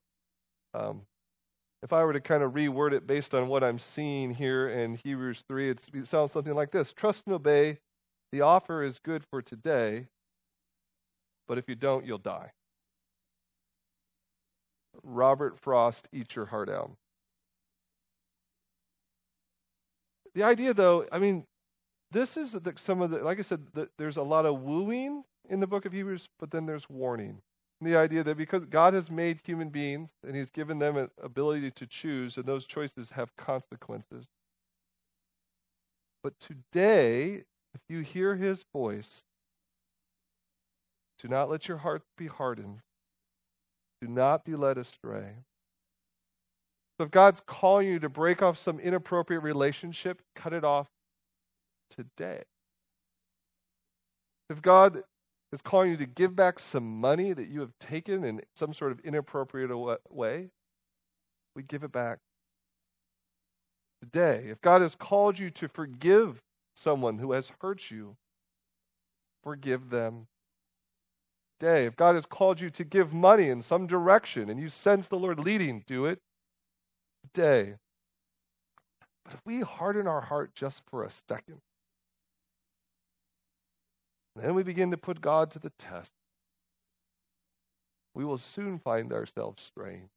Um, 0.77 1.01
if 1.83 1.93
I 1.93 2.03
were 2.03 2.13
to 2.13 2.19
kind 2.19 2.43
of 2.43 2.53
reword 2.53 2.93
it 2.93 3.07
based 3.07 3.33
on 3.33 3.47
what 3.47 3.63
I'm 3.63 3.79
seeing 3.79 4.33
here 4.33 4.69
in 4.69 4.95
Hebrews 5.03 5.43
3, 5.47 5.69
it 5.69 5.79
sounds 6.03 6.31
something 6.31 6.55
like 6.55 6.71
this 6.71 6.93
Trust 6.93 7.23
and 7.25 7.35
obey. 7.35 7.79
The 8.31 8.41
offer 8.41 8.83
is 8.83 8.99
good 8.99 9.23
for 9.29 9.41
today, 9.41 10.07
but 11.47 11.57
if 11.57 11.69
you 11.69 11.75
don't, 11.75 12.05
you'll 12.05 12.17
die. 12.17 12.51
Robert 15.03 15.57
Frost, 15.59 16.07
eat 16.11 16.35
your 16.35 16.45
heart 16.45 16.69
out. 16.69 16.91
The 20.35 20.43
idea, 20.43 20.73
though, 20.73 21.05
I 21.11 21.19
mean, 21.19 21.45
this 22.11 22.37
is 22.37 22.51
the, 22.51 22.73
some 22.75 23.01
of 23.01 23.11
the, 23.11 23.19
like 23.19 23.39
I 23.39 23.43
said, 23.43 23.65
the, 23.73 23.89
there's 23.97 24.17
a 24.17 24.23
lot 24.23 24.45
of 24.45 24.61
wooing 24.61 25.23
in 25.49 25.59
the 25.59 25.67
book 25.67 25.85
of 25.85 25.93
Hebrews, 25.93 26.27
but 26.39 26.51
then 26.51 26.65
there's 26.65 26.89
warning. 26.89 27.41
The 27.81 27.95
idea 27.95 28.23
that 28.23 28.37
because 28.37 28.65
God 28.65 28.95
has 28.95 29.11
made 29.11 29.39
human 29.43 29.69
beings 29.69 30.09
and 30.25 30.35
He's 30.35 30.49
given 30.49 30.79
them 30.79 30.97
an 30.97 31.09
ability 31.21 31.71
to 31.71 31.85
choose, 31.85 32.37
and 32.37 32.45
those 32.45 32.65
choices 32.65 33.11
have 33.11 33.35
consequences. 33.37 34.25
But 36.23 36.33
today, 36.39 37.43
if 37.75 37.81
you 37.87 37.99
hear 38.01 38.35
His 38.35 38.65
voice, 38.73 39.23
do 41.19 41.27
not 41.27 41.49
let 41.49 41.67
your 41.67 41.77
heart 41.77 42.01
be 42.17 42.27
hardened. 42.27 42.79
Do 44.01 44.07
not 44.07 44.43
be 44.43 44.55
led 44.55 44.77
astray. 44.77 45.33
So 46.97 47.05
if 47.05 47.11
God's 47.11 47.41
calling 47.45 47.87
you 47.87 47.99
to 47.99 48.09
break 48.09 48.41
off 48.41 48.57
some 48.57 48.79
inappropriate 48.79 49.43
relationship, 49.43 50.19
cut 50.35 50.53
it 50.53 50.63
off 50.63 50.87
today. 51.91 52.41
If 54.49 54.61
God 54.61 55.03
is 55.51 55.61
calling 55.61 55.91
you 55.91 55.97
to 55.97 56.05
give 56.05 56.35
back 56.35 56.59
some 56.59 56.99
money 56.99 57.33
that 57.33 57.47
you 57.47 57.61
have 57.61 57.71
taken 57.79 58.23
in 58.23 58.41
some 58.55 58.73
sort 58.73 58.91
of 58.91 58.99
inappropriate 59.01 59.71
way, 60.09 60.49
we 61.55 61.63
give 61.63 61.83
it 61.83 61.91
back 61.91 62.19
today. 64.01 64.45
If 64.49 64.61
God 64.61 64.81
has 64.81 64.95
called 64.95 65.39
you 65.39 65.49
to 65.51 65.67
forgive 65.67 66.41
someone 66.75 67.17
who 67.17 67.31
has 67.31 67.51
hurt 67.61 67.89
you, 67.89 68.15
forgive 69.43 69.89
them 69.89 70.27
today. 71.59 71.85
If 71.85 71.95
God 71.95 72.15
has 72.15 72.25
called 72.25 72.59
you 72.59 72.69
to 72.71 72.83
give 72.83 73.13
money 73.13 73.49
in 73.49 73.61
some 73.61 73.87
direction 73.87 74.49
and 74.49 74.59
you 74.59 74.69
sense 74.69 75.07
the 75.07 75.17
Lord 75.17 75.39
leading, 75.39 75.83
do 75.87 76.05
it 76.05 76.19
today. 77.33 77.75
But 79.23 79.35
if 79.35 79.41
we 79.45 79.61
harden 79.61 80.07
our 80.07 80.21
heart 80.21 80.53
just 80.53 80.83
for 80.89 81.03
a 81.03 81.09
second, 81.09 81.59
then 84.45 84.55
we 84.55 84.63
begin 84.63 84.91
to 84.91 84.97
put 84.97 85.21
God 85.21 85.51
to 85.51 85.59
the 85.59 85.71
test, 85.79 86.11
we 88.13 88.25
will 88.25 88.37
soon 88.37 88.79
find 88.79 89.13
ourselves 89.13 89.63
straying. 89.63 90.09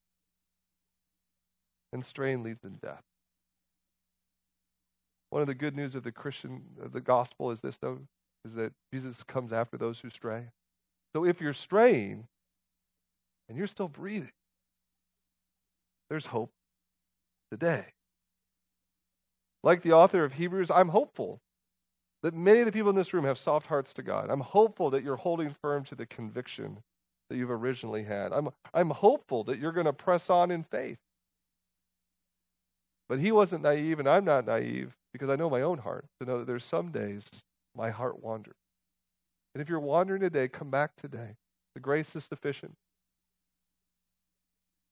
And 1.93 2.05
straying 2.05 2.43
leads 2.43 2.65
in 2.65 2.77
death. 2.77 3.03
One 5.31 5.43
of 5.43 5.49
the 5.49 5.55
good 5.55 5.77
news 5.77 5.95
of 5.95 6.03
the 6.03 6.13
Christian, 6.13 6.63
of 6.83 6.93
the 6.93 7.01
gospel 7.01 7.51
is 7.51 7.61
this, 7.61 7.77
though, 7.79 7.99
is 8.45 8.55
that 8.55 8.73
Jesus 8.93 9.23
comes 9.25 9.53
after 9.53 9.77
those 9.77 9.99
who 10.01 10.11
stray. 10.11 10.47
So 11.15 11.25
if 11.25 11.41
you're 11.41 11.53
straying 11.53 12.27
and 13.49 13.59
you're 13.59 13.67
still 13.67 13.89
breathing, 13.89 14.31
there's 16.09 16.27
hope 16.27 16.51
today. 17.51 17.87
Like 19.63 19.83
the 19.83 19.93
author 19.93 20.25
of 20.25 20.33
Hebrews, 20.33 20.71
I'm 20.71 20.89
hopeful 20.89 21.41
that 22.23 22.35
many 22.35 22.61
of 22.61 22.67
the 22.67 22.73
people 22.73 22.91
in 22.91 22.97
this 22.97 23.15
room 23.15 23.25
have 23.25 23.39
soft 23.39 23.67
hearts 23.67 23.93
to 23.95 24.03
God. 24.03 24.31
I'm 24.31 24.41
hopeful 24.41 24.91
that 24.91 25.03
you're 25.03 25.17
holding 25.17 25.55
firm 25.63 25.85
to 25.85 25.95
the 25.95 26.07
conviction 26.07 26.79
that 27.29 27.37
you've 27.37 27.51
originally 27.51 28.03
had. 28.03 28.33
I'm, 28.33 28.51
I'm 28.75 28.91
hopeful 28.91 29.45
that 29.45 29.59
you're 29.59 29.73
going 29.73 29.87
to 29.87 29.93
press 29.93 30.29
on 30.29 30.51
in 30.51 30.65
faith. 30.65 30.99
But 33.09 33.19
he 33.19 33.33
wasn't 33.33 33.63
naive, 33.63 33.99
and 33.99 34.09
I'm 34.09 34.25
not 34.25 34.47
naive 34.47 34.93
because 35.13 35.31
I 35.31 35.37
know 35.37 35.51
my 35.51 35.63
own 35.63 35.79
heart 35.79 36.05
to 36.21 36.27
know 36.27 36.39
that 36.39 36.47
there's 36.47 36.65
some 36.65 36.91
days 36.91 37.27
my 37.75 37.91
heart 37.91 38.23
wanders. 38.23 38.55
And 39.55 39.63
if 39.63 39.69
you're 39.69 39.81
wandering 39.81 40.21
today, 40.21 40.49
come 40.49 40.71
back 40.71 40.91
today. 40.97 41.35
The 41.75 41.81
grace 41.81 42.15
is 42.15 42.25
sufficient. 42.25 42.75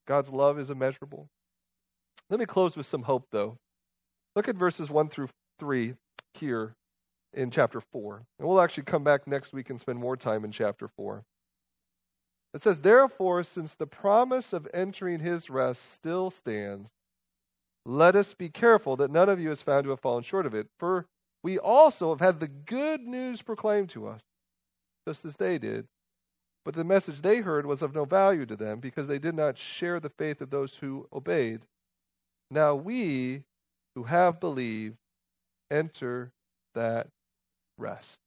God's 0.06 0.30
love 0.30 0.58
is 0.58 0.70
immeasurable. 0.70 1.28
Let 2.30 2.40
me 2.40 2.46
close 2.46 2.76
with 2.76 2.86
some 2.86 3.02
hope, 3.02 3.26
though. 3.30 3.56
Look 4.34 4.48
at 4.48 4.56
verses 4.56 4.90
1 4.90 5.08
through 5.10 5.28
3 5.58 5.94
here 6.34 6.74
in 7.38 7.50
chapter 7.50 7.80
4. 7.80 8.24
And 8.38 8.48
we'll 8.48 8.60
actually 8.60 8.82
come 8.82 9.04
back 9.04 9.26
next 9.26 9.52
week 9.52 9.70
and 9.70 9.78
spend 9.78 9.98
more 9.98 10.16
time 10.16 10.44
in 10.44 10.50
chapter 10.50 10.88
4. 10.88 11.24
It 12.52 12.62
says, 12.62 12.80
Therefore, 12.80 13.44
since 13.44 13.74
the 13.74 13.86
promise 13.86 14.52
of 14.52 14.66
entering 14.74 15.20
his 15.20 15.48
rest 15.48 15.92
still 15.92 16.30
stands, 16.30 16.90
let 17.86 18.16
us 18.16 18.34
be 18.34 18.48
careful 18.48 18.96
that 18.96 19.12
none 19.12 19.28
of 19.28 19.40
you 19.40 19.52
is 19.52 19.62
found 19.62 19.84
to 19.84 19.90
have 19.90 20.00
fallen 20.00 20.24
short 20.24 20.46
of 20.46 20.54
it. 20.54 20.66
For 20.78 21.06
we 21.44 21.58
also 21.58 22.10
have 22.10 22.20
had 22.20 22.40
the 22.40 22.48
good 22.48 23.02
news 23.02 23.40
proclaimed 23.40 23.90
to 23.90 24.08
us, 24.08 24.20
just 25.06 25.24
as 25.24 25.36
they 25.36 25.58
did. 25.58 25.86
But 26.64 26.74
the 26.74 26.84
message 26.84 27.22
they 27.22 27.38
heard 27.38 27.64
was 27.64 27.82
of 27.82 27.94
no 27.94 28.04
value 28.04 28.46
to 28.46 28.56
them 28.56 28.80
because 28.80 29.06
they 29.06 29.20
did 29.20 29.34
not 29.34 29.56
share 29.56 30.00
the 30.00 30.10
faith 30.10 30.40
of 30.40 30.50
those 30.50 30.74
who 30.74 31.06
obeyed. 31.12 31.60
Now 32.50 32.74
we 32.74 33.44
who 33.94 34.02
have 34.04 34.40
believed 34.40 34.96
enter 35.70 36.32
that 36.74 37.08
rest. 37.78 38.18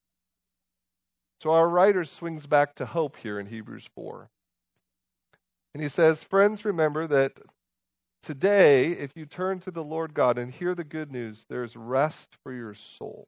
So 1.41 1.51
our 1.51 1.67
writer 1.67 2.05
swings 2.05 2.45
back 2.45 2.75
to 2.75 2.85
hope 2.85 3.17
here 3.17 3.39
in 3.39 3.47
Hebrews 3.47 3.89
4. 3.95 4.29
And 5.73 5.81
he 5.81 5.89
says, 5.89 6.23
Friends, 6.23 6.65
remember 6.65 7.07
that 7.07 7.39
today, 8.21 8.91
if 8.91 9.11
you 9.15 9.25
turn 9.25 9.59
to 9.61 9.71
the 9.71 9.83
Lord 9.83 10.13
God 10.13 10.37
and 10.37 10.51
hear 10.51 10.75
the 10.75 10.83
good 10.83 11.11
news, 11.11 11.45
there's 11.49 11.75
rest 11.75 12.37
for 12.43 12.53
your 12.53 12.73
soul. 12.73 13.27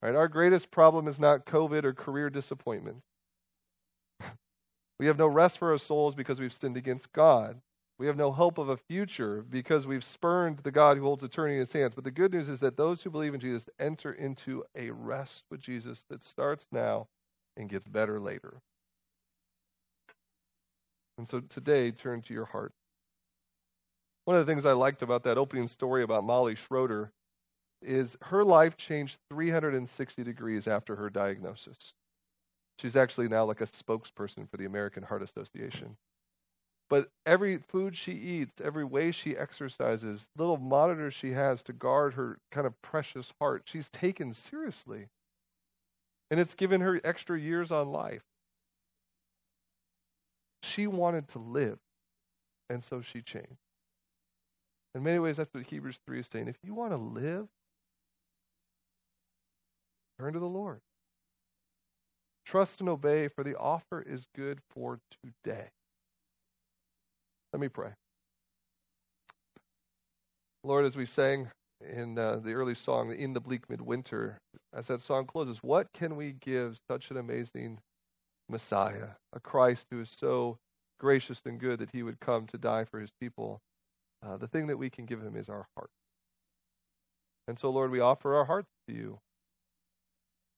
Right? 0.00 0.14
Our 0.14 0.28
greatest 0.28 0.70
problem 0.70 1.06
is 1.06 1.20
not 1.20 1.44
COVID 1.44 1.84
or 1.84 1.92
career 1.92 2.30
disappointment. 2.30 3.02
we 4.98 5.06
have 5.06 5.18
no 5.18 5.26
rest 5.26 5.58
for 5.58 5.72
our 5.72 5.78
souls 5.78 6.14
because 6.14 6.40
we've 6.40 6.54
sinned 6.54 6.76
against 6.76 7.12
God. 7.12 7.60
We 8.00 8.06
have 8.06 8.16
no 8.16 8.32
hope 8.32 8.56
of 8.56 8.70
a 8.70 8.78
future 8.78 9.44
because 9.50 9.86
we've 9.86 10.02
spurned 10.02 10.60
the 10.60 10.70
God 10.70 10.96
who 10.96 11.02
holds 11.04 11.22
eternity 11.22 11.56
in 11.56 11.60
his 11.60 11.72
hands. 11.74 11.94
But 11.94 12.04
the 12.04 12.10
good 12.10 12.32
news 12.32 12.48
is 12.48 12.58
that 12.60 12.78
those 12.78 13.02
who 13.02 13.10
believe 13.10 13.34
in 13.34 13.40
Jesus 13.40 13.68
enter 13.78 14.10
into 14.10 14.64
a 14.74 14.90
rest 14.90 15.44
with 15.50 15.60
Jesus 15.60 16.06
that 16.08 16.24
starts 16.24 16.66
now 16.72 17.08
and 17.58 17.68
gets 17.68 17.84
better 17.86 18.18
later. 18.18 18.62
And 21.18 21.28
so 21.28 21.40
today, 21.40 21.90
turn 21.90 22.22
to 22.22 22.32
your 22.32 22.46
heart. 22.46 22.72
One 24.24 24.34
of 24.34 24.46
the 24.46 24.50
things 24.50 24.64
I 24.64 24.72
liked 24.72 25.02
about 25.02 25.24
that 25.24 25.36
opening 25.36 25.68
story 25.68 26.02
about 26.02 26.24
Molly 26.24 26.54
Schroeder 26.54 27.12
is 27.82 28.16
her 28.22 28.44
life 28.44 28.78
changed 28.78 29.18
360 29.28 30.24
degrees 30.24 30.66
after 30.66 30.96
her 30.96 31.10
diagnosis. 31.10 31.92
She's 32.78 32.96
actually 32.96 33.28
now 33.28 33.44
like 33.44 33.60
a 33.60 33.66
spokesperson 33.66 34.48
for 34.50 34.56
the 34.56 34.64
American 34.64 35.02
Heart 35.02 35.22
Association. 35.22 35.98
But 36.90 37.08
every 37.24 37.58
food 37.58 37.96
she 37.96 38.12
eats, 38.12 38.60
every 38.60 38.84
way 38.84 39.12
she 39.12 39.36
exercises, 39.36 40.28
little 40.36 40.56
monitors 40.56 41.14
she 41.14 41.30
has 41.30 41.62
to 41.62 41.72
guard 41.72 42.14
her 42.14 42.38
kind 42.50 42.66
of 42.66 42.82
precious 42.82 43.32
heart, 43.40 43.62
she's 43.64 43.88
taken 43.88 44.32
seriously. 44.32 45.06
And 46.32 46.40
it's 46.40 46.54
given 46.54 46.80
her 46.80 47.00
extra 47.04 47.38
years 47.38 47.70
on 47.70 47.92
life. 47.92 48.24
She 50.64 50.88
wanted 50.88 51.28
to 51.28 51.38
live, 51.38 51.78
and 52.68 52.82
so 52.82 53.00
she 53.00 53.22
changed. 53.22 53.56
In 54.96 55.04
many 55.04 55.20
ways, 55.20 55.36
that's 55.36 55.54
what 55.54 55.64
Hebrews 55.64 56.00
3 56.06 56.18
is 56.20 56.28
saying. 56.30 56.48
If 56.48 56.58
you 56.64 56.74
want 56.74 56.90
to 56.90 56.96
live, 56.96 57.46
turn 60.18 60.32
to 60.32 60.40
the 60.40 60.46
Lord. 60.46 60.80
Trust 62.44 62.80
and 62.80 62.88
obey, 62.88 63.28
for 63.28 63.44
the 63.44 63.56
offer 63.56 64.02
is 64.02 64.26
good 64.34 64.58
for 64.70 64.98
today. 65.22 65.68
Let 67.52 67.60
me 67.60 67.68
pray. 67.68 67.90
Lord, 70.62 70.84
as 70.84 70.96
we 70.96 71.06
sang 71.06 71.48
in 71.80 72.18
uh, 72.18 72.36
the 72.36 72.52
early 72.52 72.74
song, 72.74 73.12
In 73.12 73.32
the 73.32 73.40
Bleak 73.40 73.68
Midwinter, 73.68 74.38
as 74.72 74.88
that 74.88 75.02
song 75.02 75.26
closes, 75.26 75.58
what 75.62 75.88
can 75.92 76.16
we 76.16 76.32
give 76.32 76.78
such 76.88 77.10
an 77.10 77.16
amazing 77.16 77.78
Messiah, 78.48 79.10
a 79.32 79.40
Christ 79.40 79.86
who 79.90 80.00
is 80.00 80.10
so 80.10 80.58
gracious 80.98 81.40
and 81.44 81.58
good 81.58 81.78
that 81.80 81.90
he 81.92 82.02
would 82.02 82.20
come 82.20 82.46
to 82.48 82.58
die 82.58 82.84
for 82.84 83.00
his 83.00 83.10
people? 83.20 83.60
Uh, 84.24 84.36
the 84.36 84.46
thing 84.46 84.66
that 84.66 84.76
we 84.76 84.90
can 84.90 85.06
give 85.06 85.22
him 85.22 85.34
is 85.34 85.48
our 85.48 85.66
heart. 85.76 85.90
And 87.48 87.58
so, 87.58 87.70
Lord, 87.70 87.90
we 87.90 88.00
offer 88.00 88.34
our 88.36 88.44
hearts 88.44 88.68
to 88.86 88.94
you. 88.94 89.18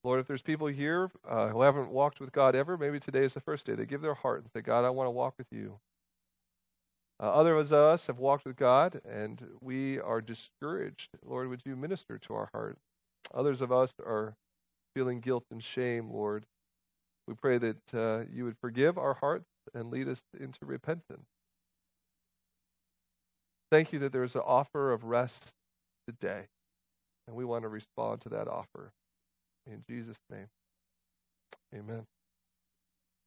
Lord, 0.05 0.19
if 0.19 0.27
there's 0.27 0.43
people 0.43 0.67
here 0.67 1.11
uh, 1.27 1.49
who 1.49 1.63
haven't 1.63 1.91
walked 1.91 2.19
with 2.19 2.33
God 2.33 2.57
ever, 2.57 2.77
maybe 2.77 2.99
today 2.99 3.25
is 3.25 3.35
the 3.35 3.41
first 3.41 3.65
day. 3.65 3.75
They 3.77 3.87
give 3.87 4.03
their 4.03 4.15
heart 4.15 4.41
and 4.43 4.51
say, 4.51 4.61
God, 4.61 4.85
I 4.85 4.91
want 4.91 5.07
to 5.07 5.13
walk 5.13 5.35
with 5.39 5.47
you. 5.53 5.79
Uh, 7.23 7.27
others 7.27 7.71
of 7.71 7.79
us 7.79 8.07
have 8.09 8.19
walked 8.19 8.45
with 8.45 8.57
God 8.57 9.01
and 9.09 9.41
we 9.61 10.01
are 10.01 10.21
discouraged. 10.21 11.09
Lord, 11.25 11.49
would 11.49 11.63
you 11.65 11.77
minister 11.77 12.19
to 12.19 12.35
our 12.35 12.49
heart? 12.53 12.77
Others 13.33 13.61
of 13.61 13.71
us 13.71 13.93
are 14.05 14.35
feeling 14.97 15.21
guilt 15.21 15.45
and 15.53 15.63
shame, 15.63 16.11
Lord. 16.11 16.45
We 17.29 17.35
pray 17.35 17.59
that 17.59 17.95
uh, 17.95 18.25
you 18.33 18.45
would 18.45 18.57
forgive 18.61 18.99
our 18.99 19.15
hearts 19.15 19.47
and 19.73 19.91
lead 19.91 20.09
us 20.09 20.21
into 20.39 20.59
repentance. 20.67 21.29
Thank 23.71 23.93
you 23.93 24.01
that 24.01 24.13
there 24.13 24.25
is 24.25 24.35
an 24.35 24.43
offer 24.45 24.93
of 24.93 25.05
rest 25.05 25.51
today, 26.09 26.43
and 27.29 27.37
we 27.37 27.45
want 27.45 27.63
to 27.63 27.69
respond 27.69 28.21
to 28.23 28.31
that 28.31 28.49
offer. 28.49 28.91
In 29.67 29.85
Jesus' 29.89 30.19
name, 30.29 30.49
amen. 31.75 32.05